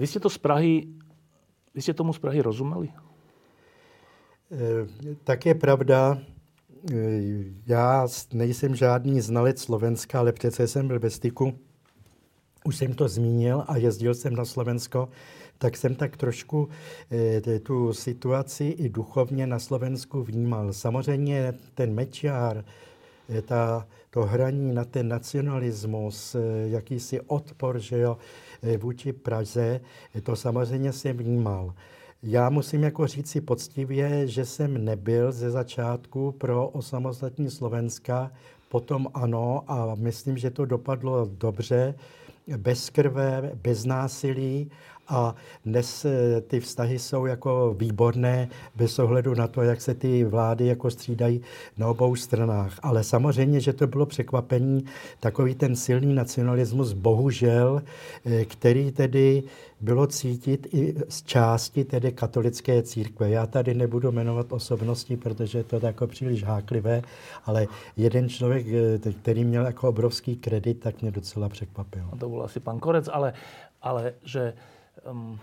[0.00, 0.88] Vy ste to z Prahy,
[1.76, 2.88] vy ste tomu z Prahy rozumeli?
[4.48, 4.88] E,
[5.24, 6.20] tak je pravda,
[7.66, 11.58] já nejsem žádný znalec Slovenska, ale přece jsem byl ve styku.
[12.64, 15.08] Už jsem to zmínil a jezdil jsem na Slovensko
[15.60, 16.68] tak jsem tak trošku
[17.12, 20.72] e, tu situaci i duchovně na Slovensku vnímal.
[20.72, 22.64] Samozřejmě ten Mečiar,
[23.28, 26.38] e, ta, to hraní na ten nacionalismus, e,
[26.68, 28.18] jakýsi odpor že jo,
[28.78, 29.80] vůči Praze,
[30.22, 31.74] to samozřejmě jsem vnímal.
[32.22, 38.30] Já musím jako říct si poctivě, že jsem nebyl ze začátku pro osamostatní Slovenska,
[38.68, 41.94] potom ano a myslím, že to dopadlo dobře,
[42.56, 44.70] bez krve, bez násilí
[45.08, 50.24] a dnes eh, ty vztahy jsou jako výborné bez ohledu na to, jak se ty
[50.24, 51.40] vlády jako střídají
[51.78, 52.78] na obou stranách.
[52.82, 54.84] Ale samozřejmě, že to bylo překvapení,
[55.20, 57.82] takový ten silný nacionalismus, bohužel,
[58.24, 59.42] eh, který tedy
[59.80, 63.30] bylo cítit i z části tedy katolické církve.
[63.30, 67.02] Já tady nebudu jmenovat osobnosti, protože je to jako příliš háklivé,
[67.44, 67.66] ale
[67.96, 68.66] jeden člověk,
[69.06, 72.04] eh, který měl jako obrovský kredit, tak mě docela překvapil.
[72.18, 73.32] To byl asi pan Korec, ale,
[73.82, 74.52] ale že
[75.10, 75.38] um,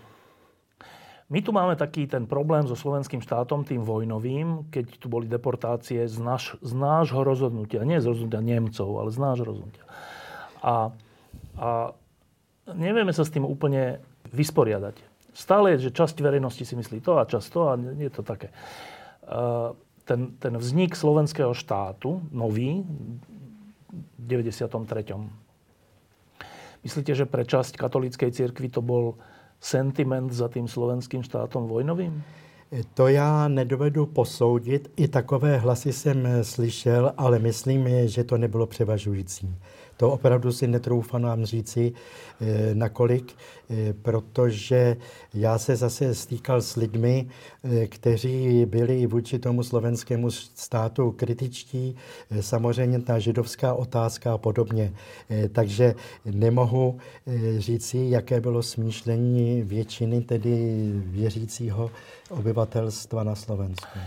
[1.30, 6.08] my tu máme taký ten problém so slovenským štátom, tým vojnovým, keď tu boli deportácie
[6.08, 7.84] z, naš, z nášho rozhodnutia.
[7.84, 9.84] Nie z rozhodnutia Nemcov, ale z nášho rozhodnutia.
[10.64, 10.88] A,
[11.60, 11.92] a
[12.72, 14.00] nevieme sa s tým úplne
[14.32, 14.96] vysporiadať.
[15.34, 18.50] Stále je, že časť verejnosti si myslí to a časť to a je to také.
[19.28, 22.82] Uh, ten, ten vznik slovenského štátu, nový,
[24.18, 25.14] v 93.
[26.84, 29.20] Myslíte, že pre časť katolíckej cirkvi to bol
[29.60, 32.22] sentiment za tím slovenským štátom vojnovým?
[32.94, 34.92] To já nedovedu posoudit.
[34.96, 39.56] I takové hlasy jsem slyšel, ale myslím, že to nebylo převažující.
[39.98, 41.92] To opravdu si netroufám nám říci,
[42.40, 43.34] eh, nakolik,
[43.70, 44.96] eh, protože
[45.34, 47.28] já se zase stýkal s lidmi,
[47.64, 51.96] eh, kteří byli vůči tomu slovenskému státu kritičtí,
[52.40, 54.92] samozřejmě ta židovská otázka a podobně.
[55.52, 56.98] Takže nemohu
[57.58, 61.90] říci, jaké bylo smýšlení většiny tedy věřícího
[62.30, 63.98] obyvatelstva na Slovensku.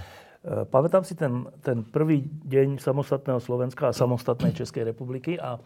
[0.41, 5.61] Eh, pamätám si ten, ten prvý deň samostatného Slovenska a samostatnej Českej republiky a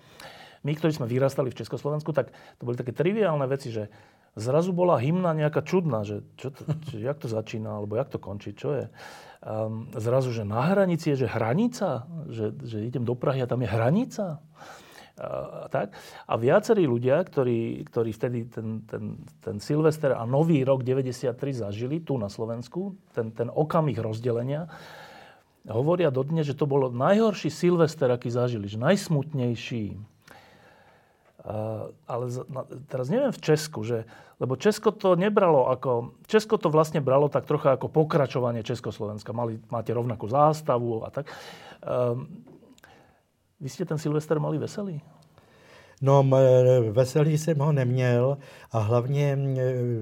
[0.67, 3.87] my, ktorí sme vyrastali v Československu, tak to boli také triviálne veci, že
[4.35, 8.19] zrazu bola hymna nejaká čudná, že čo to, čo, jak to začína, alebo jak to
[8.19, 8.85] končí, čo je.
[9.45, 13.63] Um, zrazu, že na hranici je, že hranica, že, že idem do Prahy a tam
[13.63, 14.43] je hranica
[15.15, 15.95] a tak.
[16.27, 22.03] A viacerí ľudia, ktorí, ktorí vtedy ten, ten, ten Silvester a nový rok 93 zažili
[22.03, 24.67] tu na Slovensku, ten, ten okamih rozdelenia,
[25.65, 29.97] hovoria dodne, že to bolo najhorší Silvester, aký zažili, že najsmutnejší.
[31.45, 34.09] Uh, ale na, teraz neviem v Česku, že,
[34.41, 39.29] lebo Česko to nebralo ako, Česko to vlastne bralo tak trocha ako pokračovanie Československa.
[39.29, 41.29] Mali, máte rovnakú zástavu a tak.
[41.85, 42.25] Um,
[43.59, 45.01] vy jste ten Silvester mali veselý?
[46.01, 46.29] No,
[46.91, 48.37] veselý jsem ho neměl
[48.71, 49.37] a hlavně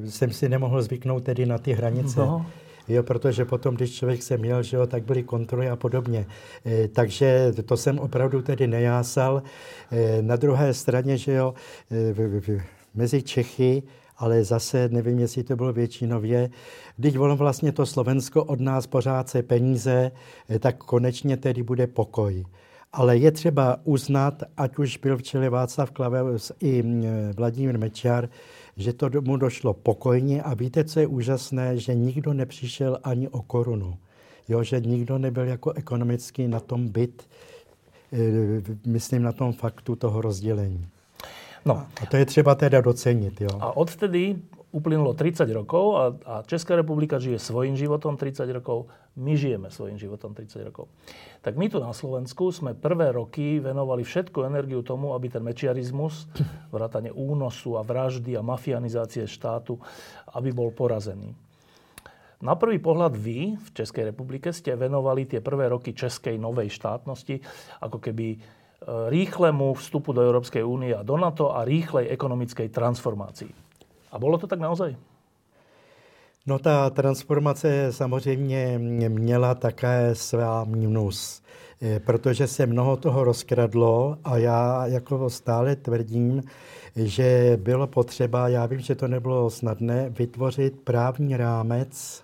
[0.09, 2.19] jsem si nemohl zvyknout tedy na ty hranice.
[2.19, 2.45] No.
[2.87, 6.25] Jo, protože potom, když člověk se měl, že jo, tak byly kontroly a podobně.
[6.65, 9.43] E, takže to jsem opravdu tedy nejásal.
[9.91, 11.53] E, na druhé straně, že jo,
[11.91, 12.61] e, v, v,
[12.95, 13.83] mezi Čechy,
[14.17, 16.49] ale zase nevím, jestli to bylo většinově,
[16.97, 20.11] když ono vlastně to Slovensko od nás pořád se peníze,
[20.49, 22.45] e, tak konečně tedy bude pokoj.
[22.93, 26.83] Ale je třeba uznat, ať už byl v čele Václav Klaveus i
[27.37, 28.29] Vladimír Mečiar,
[28.77, 33.41] že to mu došlo pokojně a víte, co je úžasné, že nikdo nepřišel ani o
[33.41, 33.97] korunu.
[34.49, 37.27] Jo, že nikdo nebyl jako ekonomicky na tom byt,
[38.13, 38.19] e,
[38.85, 40.85] myslím na tom faktu toho rozdělení.
[41.65, 41.85] No.
[42.01, 43.41] A to je třeba teda docenit.
[43.41, 43.49] Jo.
[43.59, 44.35] A odtedy
[44.73, 48.89] uplynulo 30 rokov a, a Česká republika žije svojím životom 30 rokov,
[49.21, 50.89] my žijeme svojím životom 30 rokov.
[51.45, 56.25] Tak my tu na Slovensku sme prvé roky venovali všetku energiu tomu, aby ten mečiarizmus,
[56.73, 59.77] vrátane únosu a vraždy a mafianizácie štátu,
[60.33, 61.37] aby bol porazený.
[62.43, 67.39] Na prvý pohľad vy v Českej republike ste venovali tie prvé roky českej novej štátnosti
[67.79, 68.37] ako keby e,
[69.07, 73.72] rýchlemu vstupu do Európskej únie a do NATO a rýchlej ekonomickej transformácii.
[74.13, 74.95] A bolo to tak naozaj?
[76.45, 81.41] No ta transformace samozřejmě měla také svá minus,
[81.81, 86.43] eh, protože se mnoho toho rozkradlo a já jako stále tvrdím,
[86.95, 92.23] že bylo potřeba, já vím, že to nebylo snadné, vytvořit právní rámec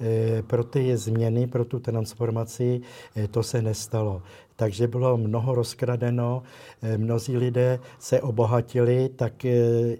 [0.00, 2.80] eh, pro ty změny, pro tu transformaci,
[3.16, 4.22] eh, to se nestalo
[4.58, 6.42] takže bylo mnoho rozkradeno,
[6.82, 9.50] eh, mnozí lidé se obohatili, tak eh,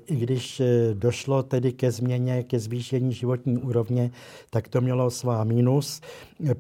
[0.07, 4.11] i když eh, došlo tedy ke změně, ke zvýšení životní úrovně,
[4.51, 6.01] tak to mělo svá mínus.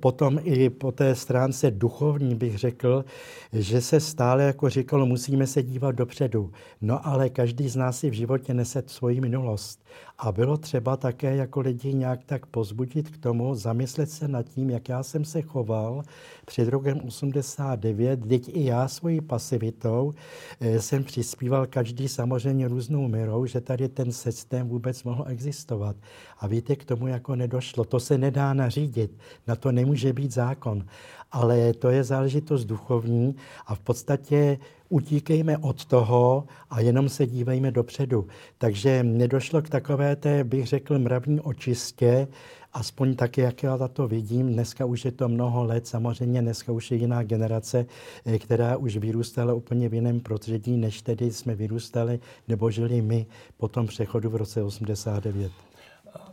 [0.00, 3.04] Potom i po té stránce duchovní bych řekl,
[3.52, 6.52] že se stále jako říkalo, musíme se dívat dopředu.
[6.80, 9.84] No ale každý z nás si v životě nese svoji minulost.
[10.18, 14.70] A bylo třeba také jako lidi nějak tak pozbudit k tomu, zamyslet se nad tím,
[14.70, 16.02] jak já jsem se choval
[16.46, 20.14] před rokem 89, teď i já svojí pasivitou
[20.60, 25.96] eh, jsem přispíval každý samozřejmě různou mirou, že tady ten systém vůbec mohl existovat.
[26.38, 27.84] A víte, k tomu jako nedošlo.
[27.84, 30.84] To se nedá nařídit, na to nemůže být zákon.
[31.32, 34.58] Ale to je záležitost duchovní a v podstatě
[34.88, 38.26] utíkejme od toho a jenom se dívejme dopředu.
[38.58, 42.28] Takže nedošlo k takové té, bych řekl, mravní očistě,
[42.72, 44.52] aspoň tak, jak já to vidím.
[44.52, 47.86] Dneska už je to mnoho let, samozřejmě dneska už je jiná generace,
[48.24, 53.26] eh, která už vyrůstala úplně v jiném prostředí, než tedy jsme vyrůstali nebo žili my
[53.56, 55.67] po tom přechodu v roce 89.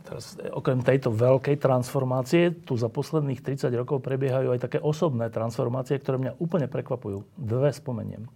[0.06, 5.98] Teraz, okrem tejto veľkej transformácie, tu za posledných 30 rokov prebiehajú aj také osobné transformácie,
[5.98, 7.26] ktoré mňa úplne prekvapujú.
[7.34, 8.30] Dve spomeniem.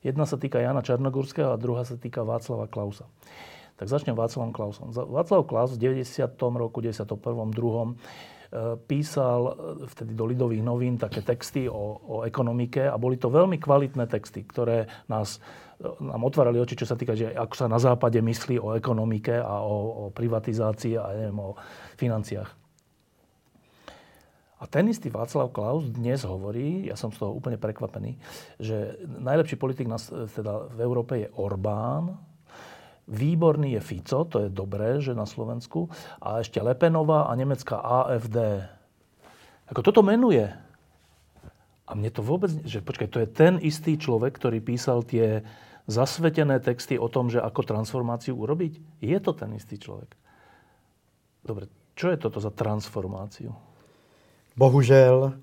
[0.00, 3.04] Jedna sa týka Jana Čarnogurského a druhá sa týka Václava Klausa.
[3.74, 4.94] Tak začnem Václavom Klausom.
[4.94, 6.24] Václav Klaus v 90.
[6.56, 7.20] roku, 91.
[7.52, 8.86] 2.
[8.86, 9.52] písal e,
[9.90, 14.46] vtedy do Lidových novín také texty o, o ekonomike a boli to veľmi kvalitné texty,
[14.46, 15.42] ktoré nás
[16.00, 19.60] nám otvárali oči, čo sa týka, že ako sa na západe myslí o ekonomike a
[19.62, 21.56] o, o privatizácii a neviem, o
[22.00, 22.64] financiách.
[24.64, 28.16] A ten istý Václav Klaus dnes hovorí, ja som z toho úplne prekvapený,
[28.56, 30.00] že najlepší politik na,
[30.32, 32.16] teda v Európe je Orbán,
[33.04, 38.64] výborný je Fico, to je dobré, že na Slovensku, a ešte Lepenová a nemecká AFD.
[39.68, 40.48] Ako toto menuje.
[41.84, 45.44] A mne to vôbec, že počkaj, to je ten istý človek, ktorý písal tie
[45.86, 49.02] zasvetené texty o tom, že ako transformáciu urobiť?
[49.04, 50.16] Je to ten istý človek.
[51.44, 53.52] Dobre, čo je toto za transformáciu?
[54.56, 55.34] Bohužel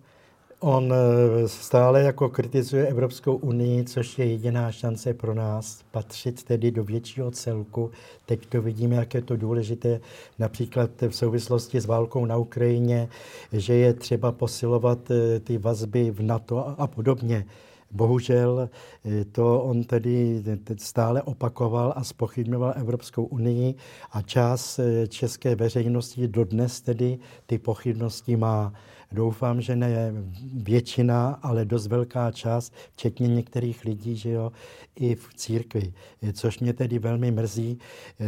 [0.62, 6.72] on eh, stále jako kritizuje Evropskou unii, což je jediná šance pro nás patřit tedy
[6.72, 7.92] do většího celku.
[8.26, 10.00] Teď to vidíme, jak je to důležité
[10.40, 13.10] například v souvislosti s válkou na Ukrajině,
[13.54, 17.46] že je třeba posilovat eh, ty vazby v NATO a podobně.
[17.92, 18.70] Bohužel
[19.06, 20.44] eh, to on tedy
[20.78, 23.76] stále opakoval a spochybňoval Evropskou unii
[24.12, 28.74] a část eh, české veřejnosti dodnes tedy ty pochybnosti má.
[29.12, 30.14] Doufám, že ne
[30.54, 34.52] většina, ale dost velká část, včetně některých lidí, že jo,
[34.96, 37.80] i v církvi, eh, což mě tedy velmi mrzí.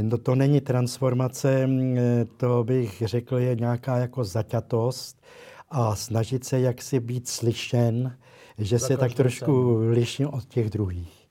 [0.02, 1.98] No to není transformace, mm,
[2.38, 5.24] to bych řekl, je nějaká jako zaťatost
[5.70, 8.18] a snažit se jaksi být slyšen,
[8.58, 11.23] že se tak trošku liším od těch druhých.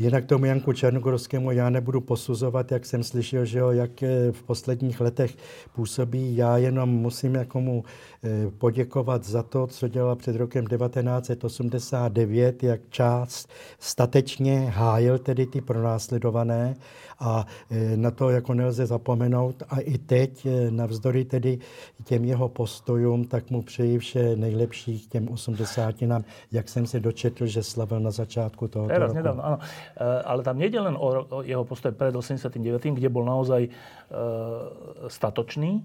[0.00, 4.42] Jinak tomu Janku Černogorskému já nebudu posuzovat, jak jsem slyšel, že jo, jak eh, v
[4.42, 5.36] posledních letech
[5.74, 6.36] působí.
[6.36, 7.84] Já jenom musím jako mu
[8.24, 13.48] eh, poděkovat za to, co dělal před rokem 1989, jak část
[13.78, 16.76] statečně hájil tedy ty pronásledované
[17.20, 19.62] a e, na to jako nelze zapomenout.
[19.68, 21.58] A i teď, navzdory tedy
[22.04, 27.46] těm jeho postojům, tak mu přeji vše nejlepší k těm osmdesátinám, jak jsem se dočetl,
[27.46, 29.14] že slavil na začátku toho roku.
[29.14, 29.58] nedávno, áno.
[29.96, 32.56] E, ale tam nejde len o, o jeho postoj pred 89.,
[32.98, 33.70] kde bol naozaj e,
[35.08, 35.82] statočný,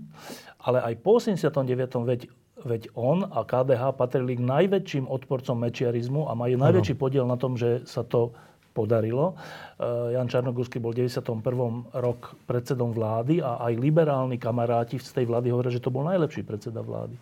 [0.62, 1.64] ale aj po 89.
[2.06, 2.22] veď
[2.66, 7.54] Veď on a KDH patrili k najväčším odporcom mečiarizmu a majú najväčší podiel na tom,
[7.54, 8.34] že sa to
[8.76, 9.40] podarilo.
[9.80, 11.88] Eh, Jan Čarnogórsky bol v 91.
[11.96, 16.44] rok predsedom vlády a aj liberálni kamaráti z tej vlády hovoria, že to bol najlepší
[16.44, 17.16] predseda vlády.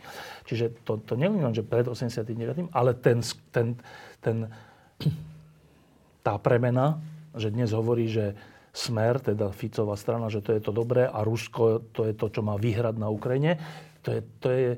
[0.49, 3.21] Čiže to, to nie len, že pred 89., ale ten,
[3.53, 3.77] ten,
[4.23, 4.49] ten,
[6.23, 7.03] tá premena,
[7.35, 8.33] že dnes hovorí, že
[8.73, 12.41] Smer, teda Ficová strana, že to je to dobré a Rusko to je to, čo
[12.41, 13.61] má vyhrať na Ukrajine,
[14.01, 14.69] to je, to je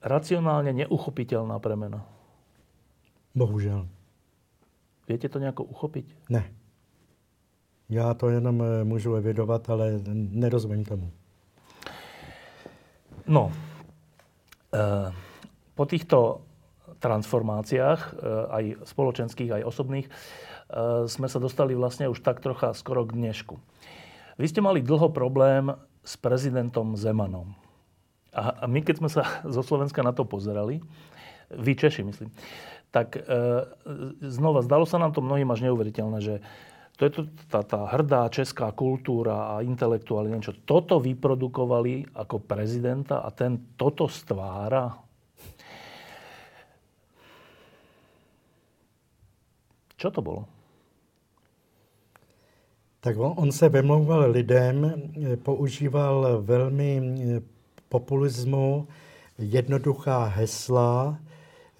[0.00, 2.00] racionálne neuchopiteľná premena.
[3.36, 3.84] Bohužel.
[5.04, 6.32] Viete to nejako uchopiť?
[6.32, 6.48] Ne.
[7.92, 11.12] Já to jenom eh, můžu evidovat, ale nerozumím tomu.
[13.26, 13.52] No,
[14.74, 15.12] e,
[15.74, 16.42] po týchto
[17.02, 18.10] transformáciách, e,
[18.48, 20.12] aj spoločenských, aj osobných, e,
[21.10, 23.58] sme sa dostali vlastne už tak trocha skoro k dnešku.
[24.38, 25.74] Vy ste mali dlho problém
[26.06, 27.58] s prezidentom Zemanom.
[28.32, 29.22] A, my, keď sme sa
[29.54, 30.78] zo Slovenska na to pozerali,
[31.52, 32.30] vy Češi, myslím,
[32.94, 33.20] tak e,
[34.24, 36.34] znova zdalo sa nám to mnohým až neuveriteľné, že
[37.00, 40.54] to je to, tá, tá hrdá česká kultúra a intelektuáli, niečo.
[40.62, 44.92] Toto vyprodukovali ako prezidenta a ten toto stvára.
[50.02, 50.50] Čo to bolo?
[52.98, 54.92] Tak on, on se vymlouval lidem,
[55.42, 57.02] používal velmi
[57.88, 58.88] populismu,
[59.38, 61.18] jednoduchá hesla,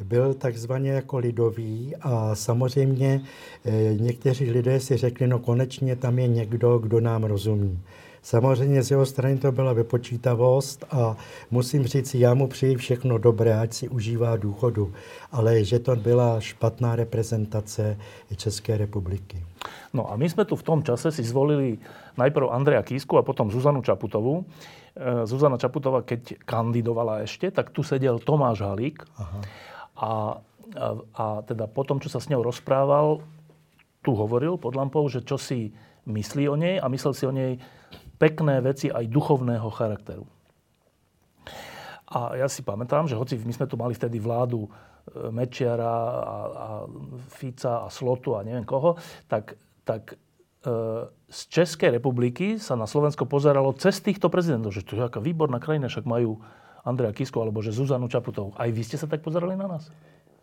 [0.04, 3.20] byl takzvaně jako lidový a samozřejmě
[3.64, 7.80] eh, někteří lidé si řekli, no konečně tam je někdo, kdo nám rozumí.
[8.22, 11.16] Samozřejmě z jeho strany to byla vypočítavost a
[11.50, 14.92] musím říct, já mu přeji všechno dobré, ať si užívá důchodu,
[15.32, 17.98] ale že to byla špatná reprezentace
[18.36, 19.42] České republiky.
[19.92, 21.78] No a my jsme tu v tom čase si zvolili
[22.16, 24.44] najprv Andreja Kísku a potom Zuzanu Čaputovú.
[24.96, 29.02] Eh, Zuzana Čaputová, keď kandidovala ešte, tak tu sedel Tomáš Halík.
[29.18, 29.40] Aha.
[29.96, 30.10] A,
[30.78, 33.20] a, a teda potom, čo sa s ňou rozprával,
[34.02, 35.74] tu hovoril pod lampou, že čo si
[36.06, 37.58] myslí o nej a myslel si o nej
[38.22, 40.22] pekné veci aj duchovného charakteru.
[42.12, 44.70] A ja si pamätám, že hoci my sme tu mali vtedy vládu e,
[45.34, 46.66] Mečiara a, a
[47.26, 48.94] Fica a Slotu a neviem koho,
[49.26, 50.16] tak, tak e,
[51.08, 55.58] z Českej republiky sa na Slovensko pozeralo cez týchto prezidentov, že to je aká výborná
[55.58, 56.38] krajina, však majú
[56.84, 58.52] Andreja Kisku alebo že Zuzanu Čaputovou.
[58.54, 59.88] Aj vy ste sa tak pozerali na nás?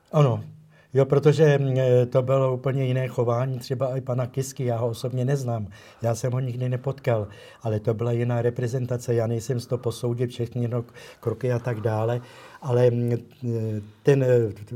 [0.09, 0.41] Ano,
[0.93, 4.87] Jo, protože mm, e, to bylo úplně jiné chování, třeba i pana Kisky, já ho
[4.87, 5.67] osobně neznám,
[6.01, 7.27] já jsem ho nikdy nepotkal,
[7.61, 10.69] ale to byla jiná reprezentace, já nejsem z toho posoudit všechny
[11.19, 12.21] kroky a tak dále,
[12.61, 13.17] ale mm, e,
[14.03, 14.27] ten e,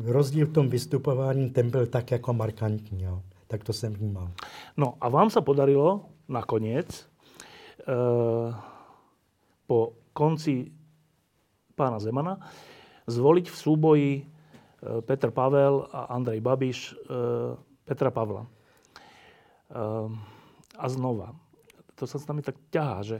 [0.05, 3.21] rozdíl v tom vystupování, ten byl tak jako markantní, jo.
[3.47, 4.31] tak to jsem vnímal.
[4.77, 7.05] No a vám se podarilo nakonec e,
[9.67, 10.71] po konci
[11.75, 12.39] pána Zemana
[13.07, 14.32] zvoliť v súboji Eh,
[14.83, 17.55] Petr Pavel a Andrej Babiš eh,
[17.87, 18.43] Petra Pavla.
[18.43, 20.09] Eh,
[20.73, 21.31] a znova,
[21.95, 23.17] to sa s nami tak ťahá, že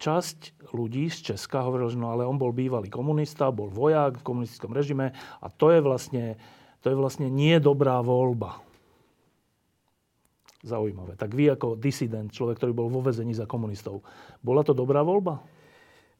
[0.00, 4.26] časť ľudí z Česka hovorila, že no ale on bol bývalý komunista, bol vojak v
[4.26, 6.40] komunistickom režime a to je vlastne,
[6.80, 8.64] to je vlastne nie dobrá voľba.
[10.66, 11.14] Zaujímavé.
[11.14, 14.02] Tak vy ako disident, človek, ktorý bol vo vezení za komunistov,
[14.42, 15.38] bola to dobrá voľba?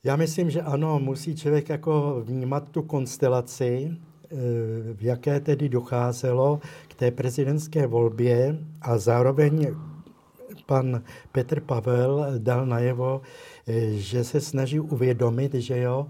[0.05, 3.99] Já myslím, že ano, musí člověk jako vnímat tu konstelaci
[4.95, 9.75] v jaké tedy docházelo k té prezidentské volbě a zároveň
[10.67, 11.03] pan
[11.33, 13.21] Petr Pavel dal najevo,
[13.91, 16.07] že se snaží uvědomit, že jo,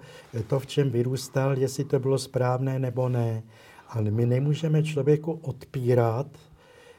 [0.46, 3.42] to, v čem vyrůstal, jestli to bylo správné nebo ne.
[3.88, 6.26] Ale my nemůžeme člověku odpírat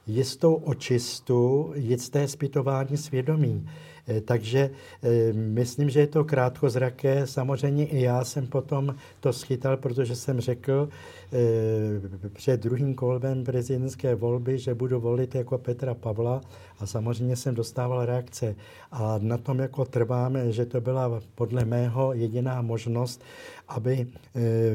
[0.07, 3.69] jistou očistu, jisté zpytování svědomí.
[4.07, 4.69] Eh, takže
[5.03, 7.27] eh, myslím, že je to krátkozraké.
[7.27, 10.89] Samozřejmě i já jsem potom to schytal, protože jsem řekl
[11.33, 16.41] eh, před druhým kolem prezidentské volby, že budu volit jako Petra Pavla
[16.79, 18.55] a samozřejmě jsem dostával reakce.
[18.91, 23.21] A na tom jako trváme, že to byla podle mého jediná možnost,
[23.67, 24.07] aby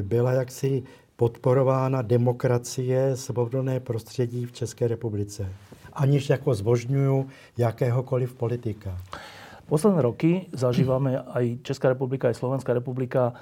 [0.01, 0.83] byla jaksi
[1.15, 5.49] podporována demokracie, svobodné prostředí v České republice
[5.95, 7.27] aniž jako zbožňuju
[7.57, 8.99] jakéhokoliv politika.
[9.65, 13.33] Posledné roky zažívame aj Česká republika, aj Slovenská republika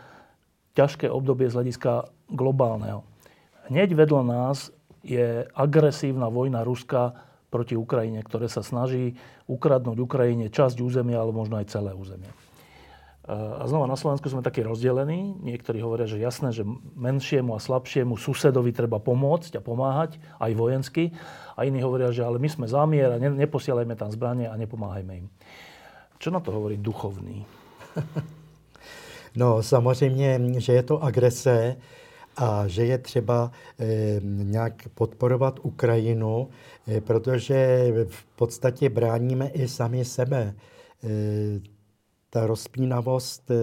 [0.74, 3.04] ťažké obdobie z hľadiska globálneho.
[3.68, 4.72] Hneď vedľa nás
[5.04, 7.12] je agresívna vojna Ruska
[7.51, 12.32] proti Ukrajine, ktoré sa snaží ukradnúť Ukrajine časť územia, ale možno aj celé územie.
[13.24, 15.39] A znova na Slovensku sme takí rozdelení.
[15.39, 16.67] Niektorí hovoria, že jasné, že
[16.99, 21.15] menšiemu a slabšiemu susedovi treba pomôcť a pomáhať, aj vojensky.
[21.55, 25.28] A iní hovoria, že ale my sme zamier a neposielajme tam zbranie a nepomáhajme im.
[26.19, 27.47] Čo na to hovorí duchovný?
[29.36, 31.76] No samozřejmě, že je to agrese
[32.38, 36.49] a že je třeba e, nějak podporovat Ukrajinu,
[36.88, 40.53] e, protože v podstatě bráníme i sami sebe.
[41.03, 41.09] E,
[42.34, 43.55] ta rozpínavost eh,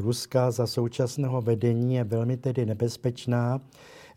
[0.00, 3.60] Ruska za současného vedení je velmi tedy nebezpečná.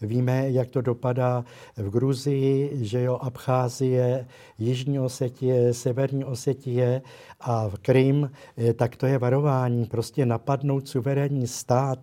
[0.01, 1.45] Víme, jak to dopadá
[1.77, 4.27] v Gruzii, že jo, Abcházie,
[4.57, 7.01] Jižní Osetie, Severní Osetie
[7.39, 9.85] a v Krym, eh, tak to je varování.
[9.85, 11.99] Prostě napadnout suverénní stát,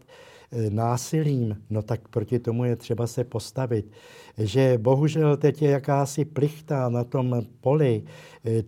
[0.69, 3.91] násilím, no tak proti tomu je třeba se postavit.
[4.39, 8.03] Že bohužel teď je jakási plichta na tom poli,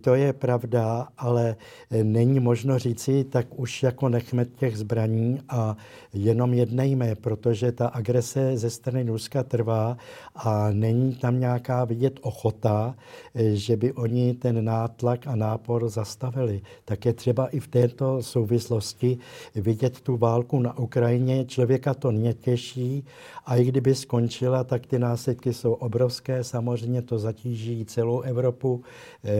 [0.01, 1.55] to je pravda, ale
[1.91, 5.77] e, není možno říci, tak už jako nechme těch zbraní a
[6.13, 9.97] jenom jednejme, protože ta agrese ze strany Ruska trvá
[10.35, 12.95] a není tam nějaká vidět ochota,
[13.35, 16.61] e, že by oni ten nátlak a nápor zastavili.
[16.85, 19.17] Tak je třeba i v této souvislosti
[19.55, 21.45] vidět tu válku na Ukrajině.
[21.45, 23.05] Člověka to netěší
[23.45, 26.43] a i kdyby skončila, tak ty následky jsou obrovské.
[26.43, 28.83] Samozřejmě to zatíží celou Evropu,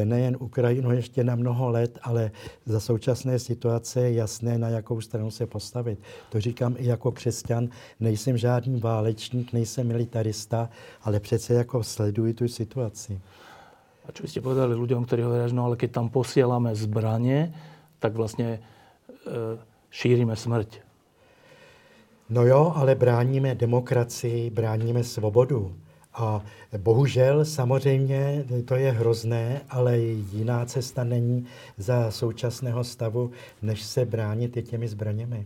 [0.04, 2.32] nejen nejen Ukrajinu ještě na mnoho let, ale
[2.66, 6.00] za současné situace je jasné, na jakou stranu se postavit.
[6.30, 7.70] To říkám i jako křesťan,
[8.00, 10.70] nejsem žádný válečník, nejsem militarista,
[11.02, 13.20] ale přece jako sleduji tu situaci.
[14.08, 17.52] A čo ste povedali ľuďom, ktorí hovoria, no ale keď tam posielame zbranie,
[18.00, 18.60] tak vlastně e,
[19.92, 20.80] šírime smrť.
[22.30, 25.76] No jo, ale bráníme demokracii, bráníme svobodu.
[26.18, 26.42] A
[26.78, 31.46] bohužel samozřejmě to je hrozné, ale jiná cesta není
[31.78, 35.46] za současného stavu, než se bránit i těmi zbraněmi.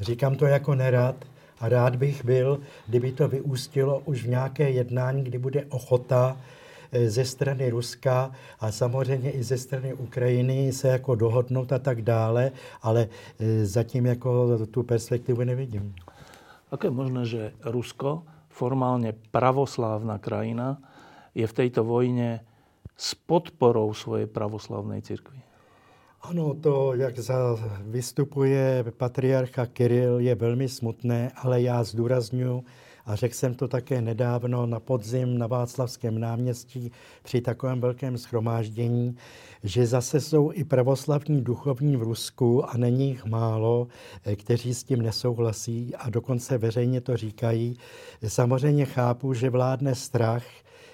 [0.00, 1.16] Říkám to jako nerad
[1.60, 6.36] a rád bych byl, kdyby to vyústilo už v nějaké jednání, kdy bude ochota
[6.92, 12.02] eh, ze strany Ruska a samozřejmě i ze strany Ukrajiny se jako dohodnout a tak
[12.02, 12.52] dále,
[12.82, 13.08] ale
[13.40, 15.94] eh, zatím jako tu perspektivu nevidím.
[16.70, 18.22] Ako je možné, že Rusko
[18.56, 20.80] formálne pravoslávna krajina,
[21.36, 22.40] je v tejto vojne
[22.96, 25.36] s podporou svojej pravoslavnej cirkvi.
[26.24, 32.64] Ano, to, jak za, vystupuje patriarcha Kiril, je velmi smutné, ale já zdůraznuju,
[33.06, 36.92] a řekl jsem to také nedávno na podzim na Václavském náměstí
[37.22, 39.16] při takovém velkém schromáždění,
[39.62, 43.88] že zase jsou i pravoslavní duchovní v Rusku a není jich málo,
[44.24, 47.78] eh, kteří s tím nesouhlasí a dokonce veřejně to říkají.
[48.28, 50.44] Samozřejmě chápu, že vládne strach,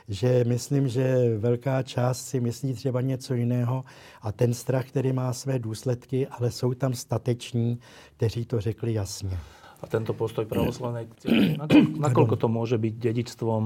[0.09, 3.85] že myslím, že velká část si myslí třeba něco jiného
[4.23, 7.79] a ten strach, který má své důsledky, ale jsou tam stateční,
[8.17, 9.39] kteří to řekli jasně.
[9.83, 11.59] A tento postoj pravoslavnej církvi,
[11.99, 13.63] nakoľko to môže byť dedičstvom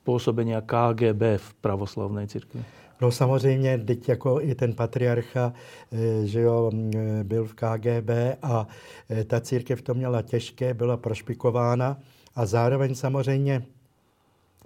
[0.00, 2.64] pôsobenia KGB v pravoslavnej církvi?
[3.00, 5.52] No samozřejmě, teď jako i ten patriarcha,
[5.92, 8.10] eh, že jo, eh, byl v KGB
[8.42, 8.66] a
[9.10, 11.96] eh, ta církev to měla těžké, byla prošpikována
[12.34, 13.62] a zároveň samozřejmě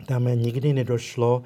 [0.07, 1.43] tam nikdy nedošlo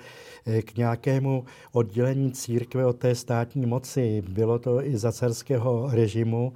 [0.62, 4.22] k nějakému oddělení církve od té státní moci.
[4.28, 6.52] Bylo to i za carského režimu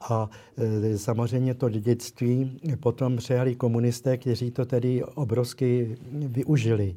[0.00, 0.30] a
[0.96, 6.96] samozřejmě to dědictví potom přejali komunisté, kteří to tedy obrovsky využili.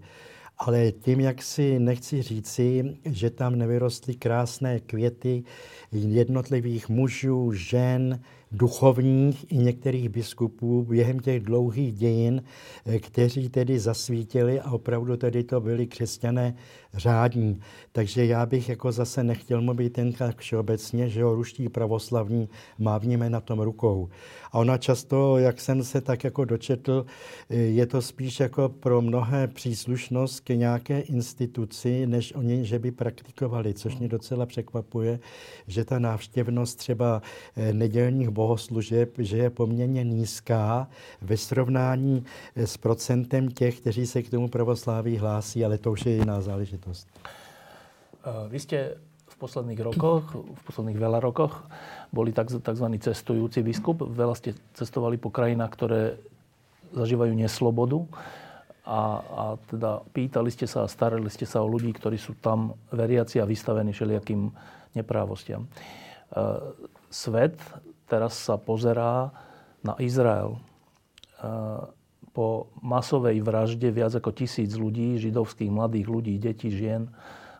[0.57, 5.43] Ale tím, jak si nechci říci, že tam nevyrostly krásné květy
[5.91, 8.19] jednotlivých mužů, žen,
[8.51, 12.43] duchovních i některých biskupů během těch dlouhých dějin,
[12.85, 16.55] eh, kteří tedy zasvítili a opravdu tedy to byli křesťané
[16.93, 17.59] řádní.
[17.91, 23.29] Takže já bych jako zase nechtěl mluvit jen tak všeobecně, že ho ruští pravoslavní mávníme
[23.29, 24.09] na tom rukou.
[24.51, 27.05] A ona často, jak jsem se tak jako dočetl,
[27.49, 33.73] je to spíš jako pro mnohé příslušnost k nějaké instituci, než oni, že by praktikovali,
[33.73, 35.19] což mě docela překvapuje,
[35.67, 37.21] že ta návštěvnost třeba
[37.55, 40.87] eh, nedělních bohoslužeb, že je poměrně nízká
[41.21, 42.23] ve srovnání
[42.55, 46.41] eh, s procentem těch, kteří se k tomu pravosláví hlásí, ale to už je jiná
[46.41, 46.80] záležitost.
[48.49, 48.79] Vy jste
[49.31, 51.65] v posledných rokoch, v posledných veľa rokoch
[52.13, 52.87] boli tzv.
[52.99, 54.03] cestujúci biskup.
[54.03, 56.01] Veľa ste cestovali po krajinách, ktoré
[56.91, 58.03] zažívajú neslobodu.
[58.81, 62.75] A, a teda pýtali ste sa a starali ste sa o ľudí, ktorí sú tam
[62.89, 64.49] veriaci a vystavení všelijakým
[64.97, 65.63] neprávostiam.
[65.63, 65.69] E,
[67.13, 67.55] svet
[68.09, 69.31] teraz sa pozerá
[69.85, 70.59] na Izrael.
[72.31, 77.11] Po masovej vražde viac ako tisíc ľudí, židovských mladých ľudí, detí, žien,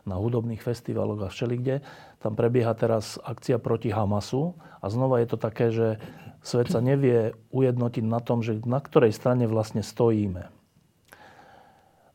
[0.02, 1.84] na hudobných festivaloch a všelikde.
[2.18, 6.02] Tam prebieha teraz akcia proti Hamasu a znova je to také, že
[6.42, 10.42] svet sa nevie ujednotiť na tom, že na ktorej strane vlastne stojíme.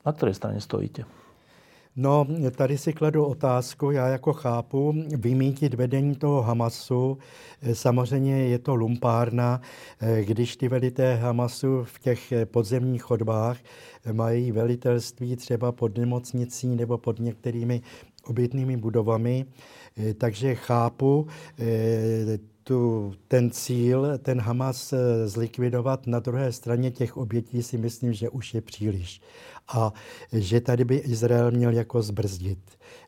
[0.03, 1.08] Na ktorej strane stojíte?
[1.99, 7.17] No, tady si kladu otázku, já jako chápu, vymítit vedení toho Hamasu,
[7.73, 9.61] samozřejmě je to lumpárna,
[10.23, 13.57] když ty velité Hamasu v těch podzemních chodbách
[14.11, 17.81] mají velitelství třeba pod nemocnicí nebo pod některými
[18.25, 19.45] obytnými budovami,
[20.17, 21.27] takže chápu
[22.68, 26.07] tu, ten cíl, ten Hamas eh, zlikvidovat.
[26.07, 29.22] Na druhé straně těch obětí si myslím, že už je příliš.
[29.68, 29.93] A
[30.32, 32.59] že tady by Izrael měl jako zbrzdit.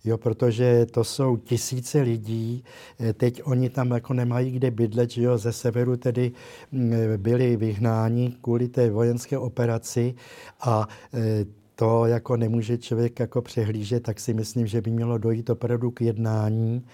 [0.03, 2.63] Jo, protože to jsou tisíce lidí,
[2.99, 6.31] eh, teď oni tam jako nemají kde bydlet, že jo, ze severu tedy
[6.71, 10.15] mm, byli vyhnáni kvůli té vojenské operaci
[10.61, 11.45] a eh,
[11.75, 16.01] to jako nemůže člověk jako přehlížet, tak si myslím, že by mělo dojít opravdu k
[16.01, 16.85] jednání,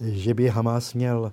[0.00, 1.32] že by Hamas měl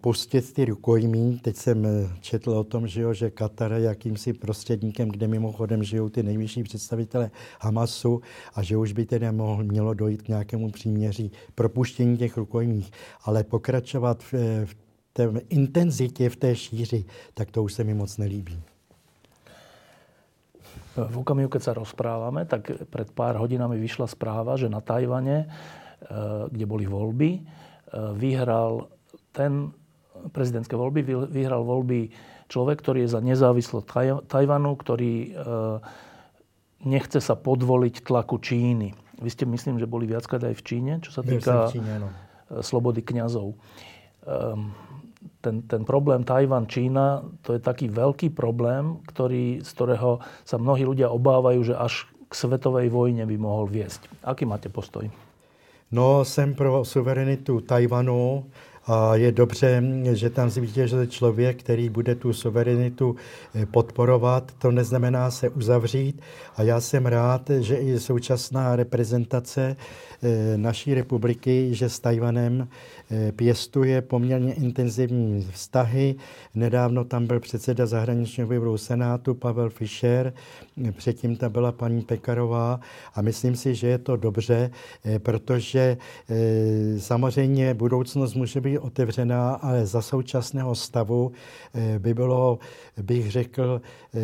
[0.00, 1.38] pustit ty rukojmí.
[1.38, 5.82] Teď jsem eh, četl o tom, že, jo, že Katar je jakýmsi prostředníkem, kde mimochodem
[5.82, 8.20] žijou ty nejvyšší představitele Hamasu
[8.54, 12.90] a že už by tedy mohl, mělo dojít k nějakému příměří propuštění těch rukojmích.
[13.24, 14.74] Ale pokračovat v, eh, v
[15.12, 17.04] té intenzitě, v té šíři,
[17.34, 18.62] tak to už se mi moc nelíbí.
[20.90, 25.50] V okamihu, keď sa rozprávame, tak pred pár hodinami vyšla správa, že na Tajvane, eh,
[26.50, 27.46] kde boli voľby,
[28.14, 28.86] vyhral
[29.32, 29.72] ten
[30.34, 32.12] prezidentské voľby vyhral voľby
[32.50, 33.86] človek, ktorý je za nezávislosť
[34.26, 35.28] Tajvanu, ktorý e,
[36.84, 38.92] nechce sa podvoliť tlaku Číny.
[39.20, 42.08] Vy ste, myslím, že boli viackrát aj v Číne, čo sa týka Číne, no.
[42.64, 43.52] slobody kňazov.
[44.24, 44.72] Ehm,
[45.44, 51.12] ten, ten problém Tajvan-Čína, to je taký veľký problém, ktorý, z ktorého sa mnohí ľudia
[51.12, 54.08] obávajú, že až k svetovej vojne by mohol viesť.
[54.24, 55.08] Aký máte postoj?
[55.92, 58.46] No, jsem pro suverenitu Tajvanu
[58.90, 59.82] a je dobře,
[60.12, 63.16] že tam zvítězil člověk, který bude tu suverenitu
[63.54, 64.52] eh, podporovat.
[64.58, 66.20] To neznamená se uzavřít.
[66.56, 69.76] A já jsem rád, že i současná reprezentace
[70.22, 72.68] eh, naší republiky, že s Tajvanem
[73.10, 76.14] eh, pěstuje poměrně intenzivní vztahy.
[76.54, 80.32] Nedávno tam byl předseda zahraničního výboru Senátu Pavel Fischer,
[80.92, 82.80] předtím tam byla paní Pekarová
[83.14, 84.70] a myslím si, že je to dobře,
[85.18, 85.96] protože
[86.98, 91.32] samozřejmě budoucnost může být otevřená, ale za současného stavu
[91.74, 92.58] eh, by bylo,
[93.02, 93.80] bych řekl,
[94.14, 94.20] eh,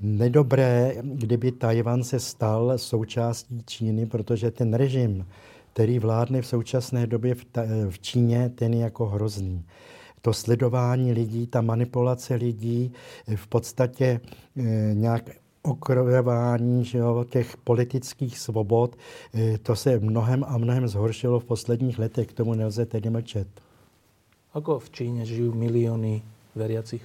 [0.00, 5.26] nedobré, kdyby Tajvan se stal součástí Číny, protože ten režim,
[5.72, 7.44] který vládne v současné době v,
[7.90, 9.64] v Číně, ten je jako hrozný.
[10.22, 12.92] To sledování lidí, ta manipulace lidí,
[13.28, 14.20] eh, v podstatě
[14.92, 15.30] nějak
[15.70, 18.96] okrojování že jo, těch politických svobod,
[19.62, 23.48] to se mnohem a mnohem zhoršilo v posledních letech, k tomu nelze tedy mlčet.
[24.52, 26.22] Ako v Číně žijí miliony
[26.54, 27.02] veriacich?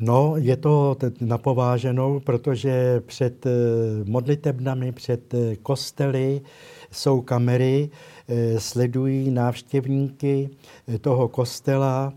[0.00, 3.50] No, je to napováženou, protože před eh,
[4.04, 6.40] modlitebnami, před eh, kostely
[6.90, 7.90] jsou kamery,
[8.28, 10.50] eh, sledují návštěvníky
[11.00, 12.12] toho kostela,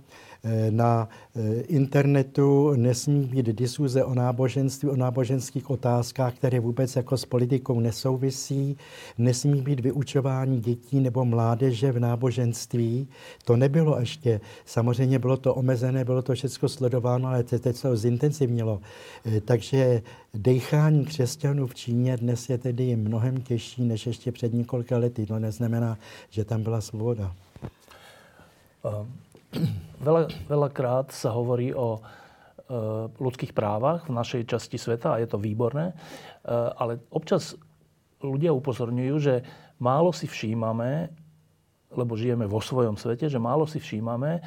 [0.70, 7.26] na eh, internetu nesmí být diskuze o náboženství, o náboženských otázkách, které vůbec jako s
[7.26, 8.78] politikou nesouvisí.
[9.18, 13.08] Nesmí být vyučování dětí nebo mládeže v náboženství.
[13.46, 14.42] To nebylo ještě.
[14.66, 18.82] Samozřejmě bylo to omezené, bylo to všechno sledováno, ale teď se to zintenzivnilo.
[19.26, 20.02] Eh, takže
[20.34, 25.26] dechání křesťanů v Číně dnes je tedy mnohem těžší než ještě před několika lety.
[25.26, 25.98] To neznamená,
[26.30, 27.36] že tam byla svoboda.
[30.04, 32.02] Veľa, veľakrát sa hovorí o e,
[33.18, 35.96] ľudských právach v našej časti sveta a je to výborné, e,
[36.52, 37.56] ale občas
[38.20, 39.36] ľudia upozorňujú, že
[39.80, 41.08] málo si všímame,
[41.94, 44.42] lebo žijeme vo svojom svete, že málo si všímame e,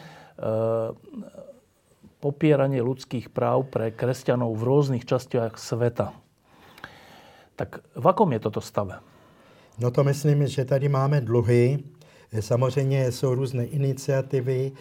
[2.20, 6.12] popieranie ľudských práv pre kresťanov v rôznych častiach sveta.
[7.56, 9.00] Tak v akom je toto stave?
[9.76, 11.80] No to myslím, že tady máme dluhy,
[12.40, 14.72] Samozřejmě jsou různé iniciativy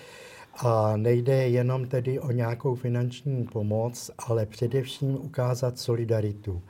[0.57, 6.61] a nejde jenom tedy o nějakou finanční pomoc, ale především ukázat solidaritu.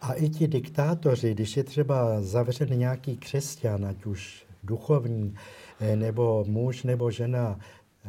[0.00, 5.34] A i ti diktátoři, když je třeba zavřen nějaký křesťan, ať už duchovní,
[5.80, 7.58] eh, nebo muž nebo žena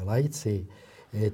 [0.05, 0.67] lajci,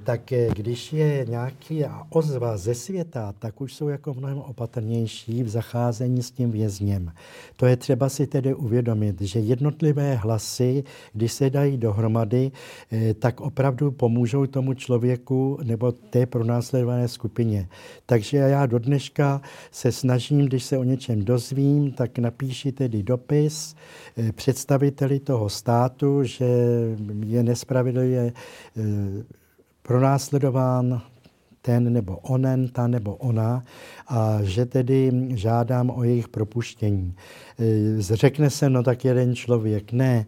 [0.04, 5.48] tak eh, když je nějaký ozva ze světa, tak už jsou jako mnohem opatrnější v
[5.48, 7.12] zacházení s tím vězněm.
[7.56, 12.52] To je třeba si tedy uvědomit, že jednotlivé hlasy, když se dají dohromady,
[12.92, 17.68] eh, tak opravdu pomůžou tomu člověku nebo té pronásledované skupině.
[18.06, 23.74] Takže já do dneška se snažím, když se o něčem dozvím, tak napíši tedy dopis
[24.32, 26.46] představiteli toho státu, že
[27.26, 28.32] je nespravedlivě
[29.90, 31.02] pronásledován
[31.62, 33.64] ten nebo onen, ta nebo ona
[34.08, 37.14] a že tedy žádám o jejich propuštění.
[37.58, 39.92] E, řekne se, no tak jeden člověk.
[39.92, 40.26] Ne,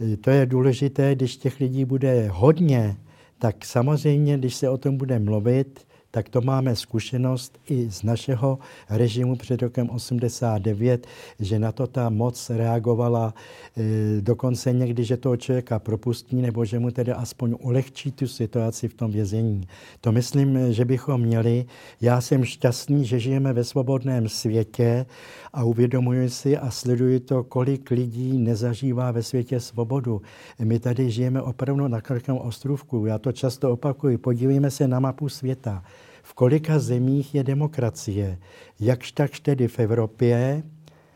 [0.00, 2.96] e, to je důležité, když těch lidí bude hodně,
[3.38, 8.58] tak samozřejmě, když se o tom bude mluvit, tak to máme zkušenost i z našeho
[8.90, 11.06] režimu před rokem 89,
[11.40, 13.34] že na to ta moc reagovala
[13.76, 18.88] e, dokonce někdy, že toho člověka propustí, nebo že mu tedy aspoň ulehčí tu situaci
[18.88, 19.68] v tom vězení.
[20.00, 21.64] To myslím, že bychom měli.
[22.00, 25.06] Já jsem šťastný, že žijeme ve svobodném světě
[25.52, 30.22] a uvědomuji si a sleduji to, kolik lidí nezažívá ve světě svobodu.
[30.58, 33.06] My tady žijeme opravdu na krkém ostrovku.
[33.06, 34.18] Já to často opakuji.
[34.18, 35.82] Podívejme se na mapu světa.
[36.22, 38.38] V kolika zemích je demokracie?
[38.80, 40.62] Jakž takž tedy v Evropě,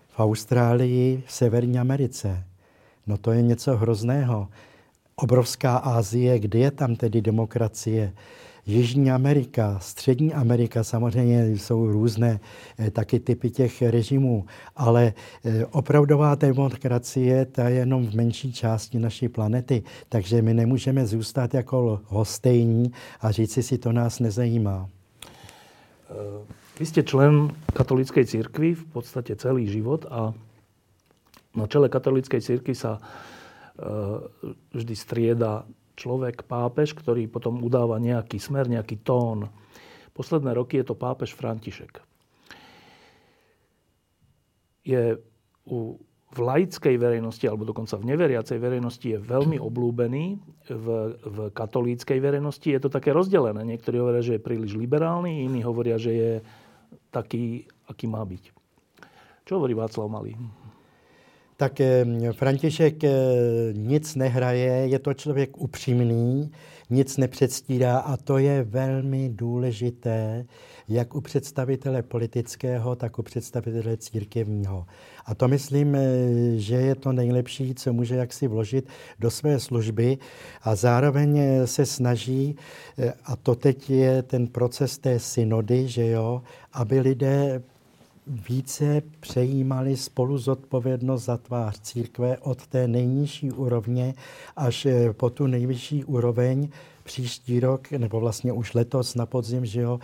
[0.08, 2.44] v Austrálii, v Severní Americe.
[3.06, 4.48] No to je něco hrozného.
[5.16, 8.12] Obrovská Asie, kde je tam tedy demokracie?
[8.66, 12.40] Jižní Amerika, Střední Amerika, samozřejmě jsou různé
[12.78, 14.44] eh, taky typy těch režimů,
[14.76, 15.12] ale
[15.44, 21.54] eh, opravdová demokracie ta je jenom v menší části naší planety, takže my nemůžeme zůstat
[21.54, 24.88] jako hostejní a říci si, to nás nezajímá.
[26.76, 30.30] Vy ste člen katolíckej církvy v podstate celý život a
[31.56, 33.02] na čele katolíckej církvy sa
[34.70, 39.48] vždy strieda človek, pápež, ktorý potom udáva nejaký smer, nejaký tón.
[40.12, 42.00] Posledné roky je to pápež František.
[44.86, 45.18] Je
[45.66, 45.98] u,
[46.36, 50.36] v laickej verejnosti, alebo dokonca v neveriacej verejnosti je veľmi oblúbený.
[50.68, 53.64] V, v katolíckej verejnosti je to také rozdelené.
[53.64, 56.32] Niektorí hovoria, že je príliš liberálny, iní hovoria, že je
[57.08, 58.52] taký, aký má byť.
[59.48, 60.36] Čo hovorí Václav Malý?
[61.56, 61.80] tak
[62.32, 63.12] František eh,
[63.72, 66.52] nic nehraje, je to člověk upřímný,
[66.90, 70.46] nic nepředstírá a to je velmi důležité,
[70.88, 74.86] jak u představitele politického, tak u představitele církevního.
[75.26, 76.00] A to myslím, eh,
[76.56, 80.18] že je to nejlepší, co může jaksi vložit do své služby
[80.62, 82.56] a zároveň eh, se snaží,
[83.24, 87.62] a to teď je ten proces té synody, že jo, aby lidé
[88.26, 94.14] více přejímali spolu zodpovědnost za tvář církve od té nejnižší úrovně
[94.56, 96.68] až eh, po tu nejvyšší úroveň.
[97.06, 100.00] Příští rok, nebo vlastně už letos na podzim, že jo,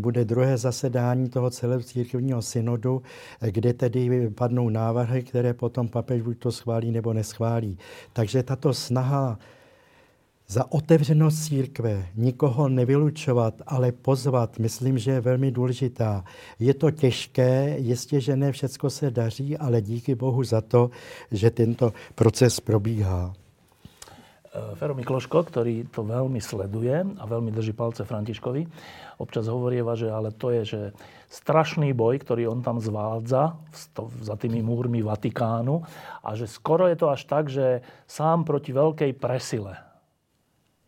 [0.00, 3.02] bude druhé zasedání toho celého církevního synodu,
[3.40, 7.78] kde tedy padnou návrhy, které potom papež buď to schválí nebo neschválí.
[8.12, 9.38] Takže tato snaha
[10.48, 16.24] za otevřenost církve, nikoho nevylučovat, ale pozvat, myslím, že je velmi důležitá.
[16.58, 20.90] Je to těžké, jistě, že ne všecko se daří, ale díky Bohu za to,
[21.30, 23.34] že tento proces probíhá.
[24.48, 28.64] Eh, Fero Mikloško, ktorý to veľmi sleduje a veľmi drží palce Františkovi,
[29.20, 30.80] občas hovorieva, že ale to je že
[31.28, 33.60] strašný boj, ktorý on tam zvádza
[34.24, 35.84] za tými múrmi Vatikánu
[36.24, 39.76] a že skoro je to až tak, že sám proti veľkej presile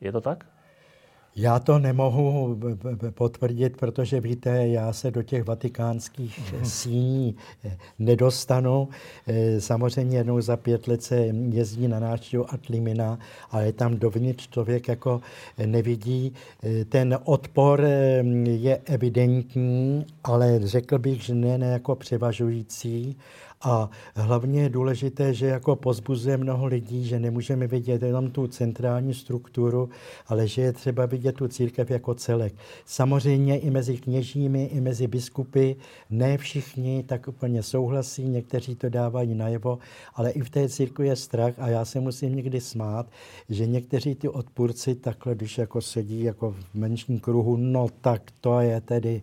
[0.01, 0.49] je to tak?
[1.37, 2.61] Já to nemohu
[3.11, 8.89] potvrdit, protože víte, já se do těch vatikánských síní eh, nedostanu.
[9.27, 11.17] Eh, samozřejmě jednou za pět let se
[11.51, 13.19] jezdí na návštěvu Atlimina,
[13.51, 15.21] ale tam dovnitř člověk jako
[15.67, 16.35] nevidí.
[16.63, 17.85] Eh, ten odpor
[18.45, 23.17] je evidentní, ale řekl bych, že ne, ne jako převažující.
[23.63, 29.15] A hlavně je důležité, že jako pozbuzuje mnoho lidí, že nemůžeme vidět jenom tu centrální
[29.15, 29.89] strukturu,
[30.27, 32.55] ale že je třeba vidět tu církev jako celek.
[32.85, 35.73] Samozřejmě i mezi kněžími, i mezi biskupy,
[36.11, 39.79] ne všichni tak úplně souhlasí, někteří to dávají najevo,
[40.15, 43.07] ale i v té církvi je strach a já se musím někdy smát,
[43.49, 48.61] že někteří ty odpůrci takhle, když jako sedí jako v menším kruhu, no tak to
[48.61, 49.23] je tedy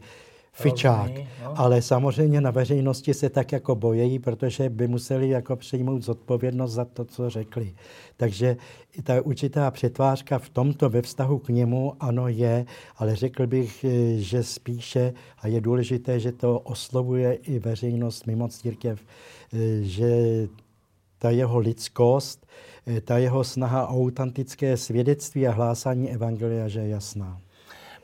[0.58, 1.12] fičák.
[1.44, 1.54] No.
[1.56, 6.86] Ale samozřejmě na veřejnosti se tak jako bojejí, protože by museli jako přijmout zodpovědnost za
[6.86, 7.74] to, co řekli.
[8.18, 8.58] Takže
[9.04, 12.66] ta určitá přetvářka v tomto ve vztahu k němu ano je,
[12.98, 18.48] ale řekl bych, eh, že spíše, a je důležité, že to oslovuje i veřejnost mimo
[18.48, 19.00] církev,
[19.54, 20.08] eh, že
[21.20, 22.48] ta jeho lidskost,
[22.88, 27.42] eh, ta jeho snaha o autentické svědectví a hlásání evangelia, že je jasná.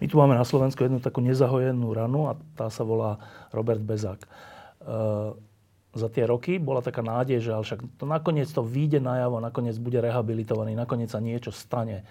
[0.04, 3.24] My tu máme na Slovensku jednu takú nezahojenú ranu a tá sa volá
[3.56, 4.20] Robert Bezák.
[4.20, 4.28] E,
[5.96, 10.04] za tie roky bola taká nádej, že však to nakoniec to vyjde najavo, nakoniec bude
[10.04, 12.04] rehabilitovaný, nakoniec sa niečo stane.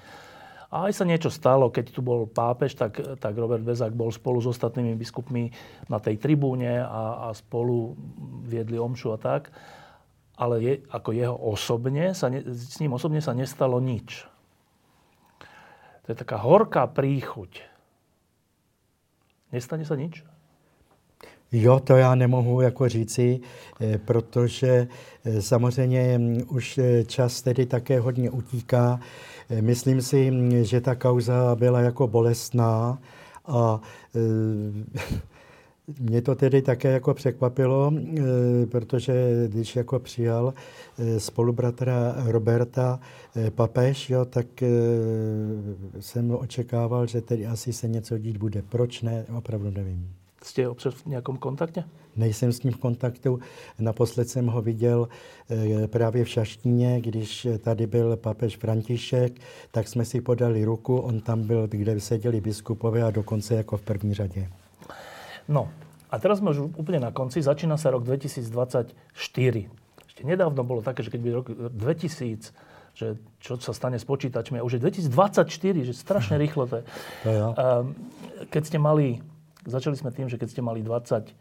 [0.72, 4.40] A aj sa niečo stalo, keď tu bol pápež, tak, tak Robert Bezák bol spolu
[4.40, 5.52] s ostatnými biskupmi
[5.92, 7.92] na tej tribúne a, a spolu
[8.48, 9.52] viedli omšu a tak.
[10.40, 14.24] Ale je, ako jeho osobne, sa ne, s ním osobne sa nestalo nič.
[16.08, 17.71] To je taká horká príchuť
[19.52, 20.24] Nestane se nič?
[21.52, 23.40] Jo, to já nemohu jako říci,
[23.80, 24.88] eh, protože
[25.24, 29.00] eh, samozřejmě mm, už eh, čas tedy také hodně utíká.
[29.60, 32.98] Myslím si, mm, že ta kauza byla jako bolestná
[33.46, 33.80] A
[36.00, 40.54] mě to tedy také jako překvapilo, e, protože když jako přijal
[40.98, 43.00] e, spolubratra Roberta
[43.36, 44.46] e, papež, jo, tak
[46.00, 48.62] jsem očekával, že tedy asi se něco dít bude.
[48.62, 50.10] Proč ne, opravdu nevím.
[50.44, 51.84] Jste občas v nějakom kontakte?
[52.16, 53.40] Nejsem s ním v kontaktu.
[53.78, 55.08] Naposled jsem ho viděl
[55.86, 59.32] právě v Šaštíně, když tady byl papež František,
[59.70, 63.82] tak jsme si podali ruku, on tam byl, kde seděli biskupové a dokonce jako v
[63.82, 64.48] první řadě.
[65.48, 65.72] No
[66.12, 67.40] a teraz sme už úplne na konci.
[67.40, 68.92] Začína sa rok 2024.
[70.04, 72.52] Ešte nedávno bolo také, že keď bude rok 2000,
[72.92, 74.60] že čo sa stane s počítačmi.
[74.60, 76.84] A už je 2024, že strašne rýchlo to je.
[77.24, 77.46] To ja.
[78.52, 79.24] Keď ste mali,
[79.64, 81.32] začali sme tým, že keď ste mali 20,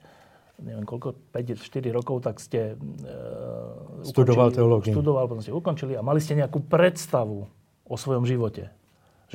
[0.63, 4.95] neviem koľko, 5, 4 rokov, tak ste uh, studoval teológiu.
[4.95, 7.43] Studoval, potom ste ukončili a mali ste nejakú predstavu
[7.83, 8.71] o svojom živote.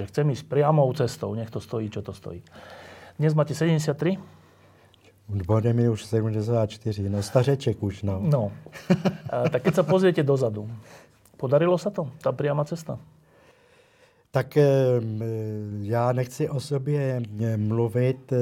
[0.00, 2.40] Že chcem ísť priamou cestou, nech to stojí, čo to stojí.
[3.20, 4.16] Dnes máte 73.
[5.28, 8.20] Bude mi už 74, no stařeček už, no.
[8.22, 8.52] No,
[9.30, 10.70] a, tak keď sa pozriete dozadu,
[11.36, 12.98] podarilo sa to, ta priama cesta?
[14.30, 14.58] Tak
[15.82, 17.20] já nechci o sobě
[17.56, 18.32] mluvit,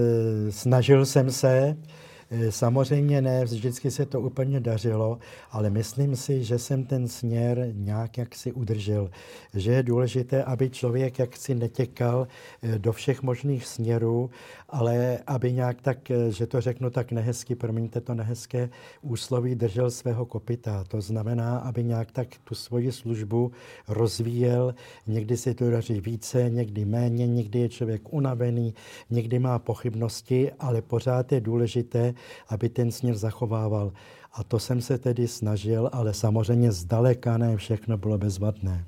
[0.51, 2.04] snažil jsem se, Eh,
[2.51, 5.19] samozřejmě ne, vždycky se to úplně dařilo,
[5.51, 9.11] ale myslím si, že jsem ten směr nějak jak si udržel.
[9.55, 12.27] Že je důležité, aby člověk jaksi netěkal
[12.63, 14.31] eh, do všech možných směrů,
[14.69, 18.69] ale aby nějak tak, eh, že to řeknu tak nehezky, promiňte to nehezké,
[19.03, 20.85] úsloví držel svého kopita.
[20.89, 23.53] To znamená, aby nějak tak tu svoji službu
[23.89, 24.75] rozvíjel.
[25.07, 28.75] Někdy si to daří více, někdy méně, někdy je člověk unavený,
[29.11, 32.15] někdy má pochybnosti, ale pořád je důležité,
[32.49, 33.93] aby ten směr zachovával.
[34.33, 38.85] A to jsem se tedy snažil, ale samozřejmě zdaleka ne všechno bylo bezvadné.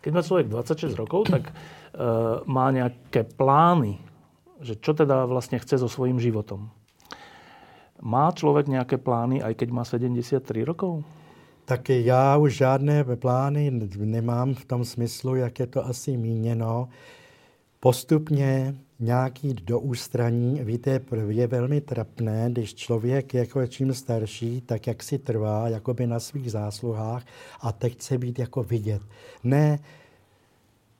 [0.00, 3.98] Keď má člověk 26 rokov, tak uh, má nějaké plány,
[4.60, 6.70] že čo teda vlastně chce so svojím životom.
[8.02, 11.04] Má člověk nějaké plány, aj keď má 73 rokov?
[11.64, 16.88] Tak já už žádné plány nemám v tom smyslu, jak je to asi míněno.
[17.80, 20.60] Postupně nějaký jít do ústraní.
[20.64, 25.94] Víte, je velmi trapné, když člověk jako je čím starší, tak jak si trvá, jako
[25.94, 27.24] by na svých zásluhách
[27.60, 29.02] a teď chce být jako vidět.
[29.44, 29.78] Ne,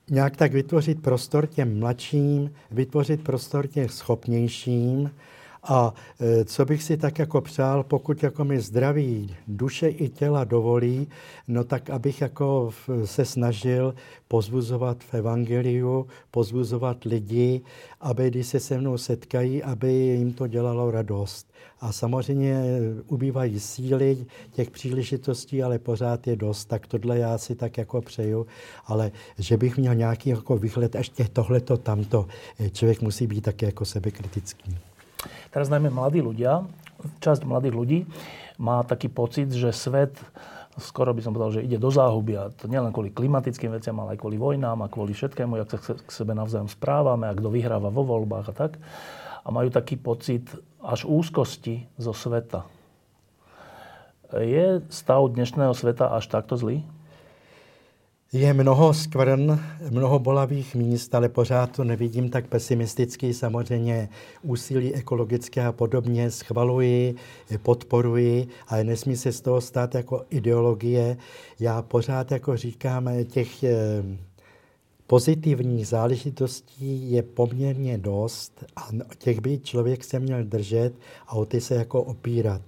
[0.09, 5.11] nějak tak vytvořit prostor těm mladším, vytvořit prostor těm schopnějším,
[5.63, 10.43] a e, co bych si tak jako přál, pokud jako mi zdraví duše i těla
[10.43, 11.07] dovolí,
[11.47, 12.71] no tak abych jako
[13.05, 13.95] se snažil
[14.27, 17.61] pozbuzovat v evangeliu, pozbuzovat lidi,
[18.01, 21.53] aby když se se mnou setkají, aby jim to dělalo radost.
[21.81, 22.63] A samozřejmě
[23.07, 26.65] ubývají síly těch příležitostí, ale pořád je dost.
[26.65, 28.47] Tak tohle já si tak jako přeju.
[28.85, 32.27] Ale že bych měl nějaký jako výhled, ještě tohleto, tamto,
[32.59, 34.77] e, člověk musí být také jako sebekritický.
[35.49, 36.65] Teraz najmä mladí ľudia,
[37.19, 37.99] časť mladých ľudí
[38.61, 40.15] má taký pocit, že svet
[40.81, 42.33] skoro by som povedal, že ide do záhuby.
[42.33, 45.79] A to nielen kvôli klimatickým veciam, ale aj kvôli vojnám a kvôli všetkému, jak sa
[45.93, 48.71] k sebe navzájom správame a kto vyhráva vo voľbách a tak.
[49.43, 50.47] A majú taký pocit
[50.81, 52.65] až úzkosti zo sveta.
[54.33, 56.81] Je stav dnešného sveta až takto zlý?
[58.33, 59.59] Je mnoho skvrn,
[59.89, 63.33] mnoho bolavých míst, ale pořád to nevidím tak pesimisticky.
[63.33, 64.09] Samozřejmě
[64.41, 67.15] úsilí ekologické a podobně schvaluji,
[67.63, 71.17] podporuji, ale nesmí se z toho stát jako ideologie.
[71.59, 74.03] Já pořád jako říkám, těch eh,
[75.07, 80.93] pozitivních záležitostí je poměrně dost a těch by člověk se měl držet
[81.27, 82.61] a o ty se jako opírat.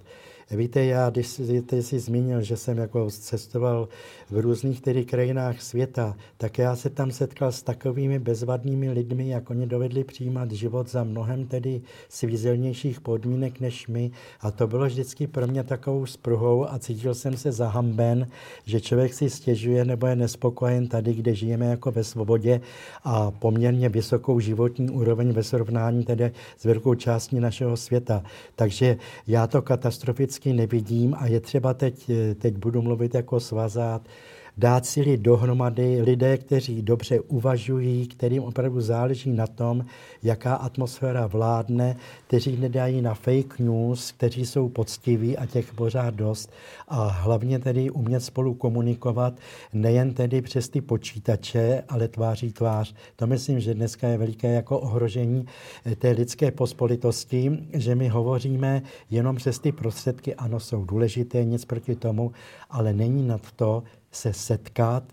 [0.50, 3.88] Víte, já, když jsi, ty jsi zmínil, že jsem jako cestoval
[4.30, 9.50] v různých tedy krajinách světa, tak já se tam setkal s takovými bezvadnými lidmi, jak
[9.50, 14.10] oni dovedli přijímat život za mnohem tedy svízelnějších podmínek než my.
[14.40, 18.28] A to bylo vždycky pro mě takovou spruhou a cítil jsem se zahamben,
[18.64, 22.60] že člověk si stěžuje nebo je nespokojen tady, kde žijeme jako ve svobodě
[23.04, 28.22] a poměrně vysokou životní úroveň ve srovnání tedy s velkou částí našeho světa.
[28.56, 34.08] Takže já to katastroficky vždycky nevidím a je třeba teď, teď budu mluvit jako svazát,
[34.56, 39.84] dát si dohromady lidé, kteří dobře uvažují, kterým opravdu záleží na tom,
[40.22, 41.96] jaká atmosféra vládne,
[42.26, 46.52] kteří nedají na fake news, kteří jsou poctiví a těch pořád dost
[46.88, 49.34] a hlavně tedy umět spolu komunikovat
[49.72, 52.94] nejen tedy přes ty počítače, ale tváří tvář.
[53.16, 55.46] To myslím, že dneska je veliké jako ohrožení
[55.84, 61.64] eh, té lidské pospolitosti, že my hovoříme jenom přes ty prostředky, ano, jsou důležité, nic
[61.64, 62.32] proti tomu,
[62.70, 63.82] ale není nad to
[64.16, 65.04] se setkat,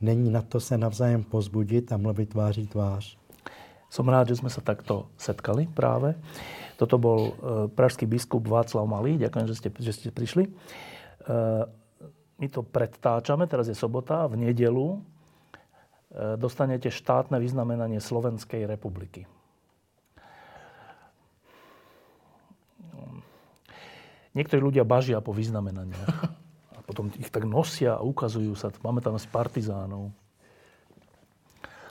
[0.00, 3.18] není na to se navzájem pozbudit a mluvit tváří tvář.
[3.94, 6.18] Som rád, že sme sa takto setkali práve.
[6.74, 7.32] Toto bol e,
[7.70, 9.22] pražský biskup Václav Malý.
[9.22, 10.50] Ďakujem, že ste, že ste prišli.
[10.50, 10.52] E,
[12.42, 19.30] my to predtáčame, teraz je sobota, v nedelu e, dostanete štátne vyznamenanie Slovenskej republiky.
[24.34, 26.34] Niektorí ľudia bažia po vyznamenaniach.
[26.84, 28.68] Potom ich tak nosia a ukazujú sa.
[28.84, 30.12] Máme tam z partizánov.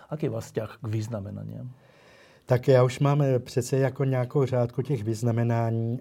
[0.09, 1.73] Aký je vás vzťah k vyznamenaniam?
[2.45, 5.99] Tak já už mám přece jako nějakou řádku těch vyznamenání.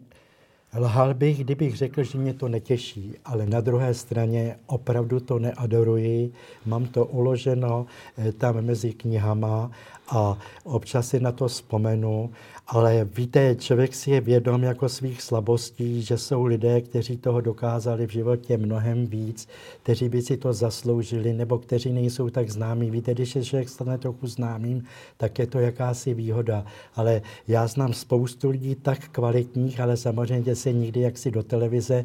[0.77, 6.33] Lhal bych, kdybych řekl, že mě to netěší, ale na druhé straně opravdu to neadoruji.
[6.67, 7.87] Mám to uloženo
[8.19, 9.71] eh, tam mezi knihama
[10.09, 12.31] a občas si na to vzpomenu
[12.67, 18.07] ale víte, člověk si je vědom jako svých slabostí, že jsou lidé, kteří toho dokázali
[18.07, 19.49] v životě mnohem víc,
[19.83, 22.91] kteří by si to zasloužili, nebo kteří nejsou tak známí.
[22.91, 24.85] Víte, když je člověk stane trochu známým,
[25.17, 26.65] tak je to jakási výhoda.
[26.95, 32.05] Ale já znám spoustu lidí tak kvalitních, ale samozřejmě se nikdy jaksi do televize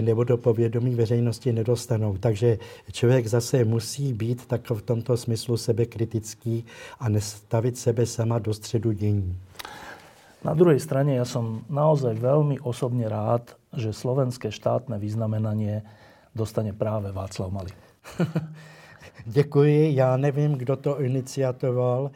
[0.00, 2.16] nebo do povědomí veřejnosti nedostanou.
[2.16, 2.58] Takže
[2.92, 6.64] člověk zase musí být tak v tomto smyslu sebekritický
[7.00, 9.34] a nestavit sebe sama do středu dění.
[10.46, 15.82] Na druhej strane ja som naozaj veľmi osobne rád, že slovenské štátne vyznamenanie
[16.30, 17.74] dostane práve Václav Mali.
[19.26, 19.94] Děkuji.
[19.94, 22.10] Já nevím, kdo to iniciatoval,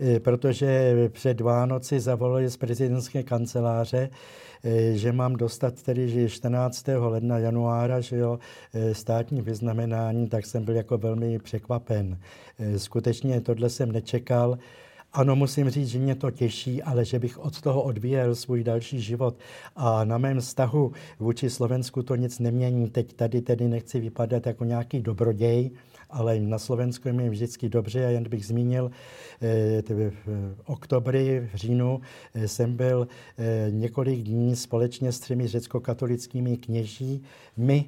[0.00, 4.10] eh, protože před Vánoci zavolali z prezidentské kanceláře,
[4.92, 6.86] že mám dostat tedy že 14.
[6.98, 8.38] ledna, januára, že jo,
[8.74, 12.18] eh, státní vyznamenání, tak jsem byl jako velmi překvapen.
[12.76, 14.58] Skutečně tohle jsem nečekal.
[15.16, 19.00] Ano, musím říct, že mě to těší, ale že bych od toho odvíjel svůj další
[19.00, 19.36] život.
[19.76, 22.90] A na mém vztahu vůči Slovensku to nic nemění.
[22.90, 25.70] Teď tady tedy nechci vypadat jako nějaký dobroděj,
[26.10, 28.06] ale na Slovensku je mi vždycky dobře.
[28.06, 28.90] A jen bych zmínil,
[29.42, 29.82] eh,
[30.26, 32.00] v oktobri, v říjnu
[32.34, 37.22] eh, jsem byl eh, několik dní společně s třemi řecko-katolickými kněží.
[37.56, 37.86] My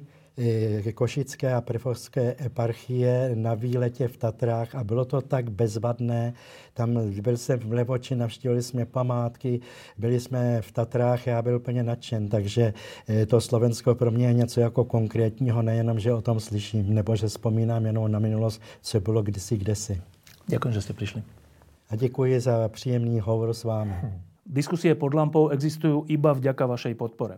[0.93, 6.33] Košické a Prefovské eparchie na výletě v Tatrách a bylo to tak bezvadné.
[6.73, 9.59] Tam byl jsem v Levoči, navštívili jsme památky,
[9.97, 12.73] byli jsme v Tatrách, já byl úplně nadšen, takže
[13.07, 17.15] eh, to Slovensko pro mě je něco jako konkrétního, nejenom, že o tom slyším, nebo
[17.15, 20.01] že vzpomínám jenom na minulost, co bylo kdysi, kdesi.
[20.47, 21.23] Děkuji, že jste přišli.
[21.89, 23.93] A děkuji za příjemný hovor s vámi.
[24.49, 27.37] Diskusie pod lampou existujú iba vďaka vašej podpore.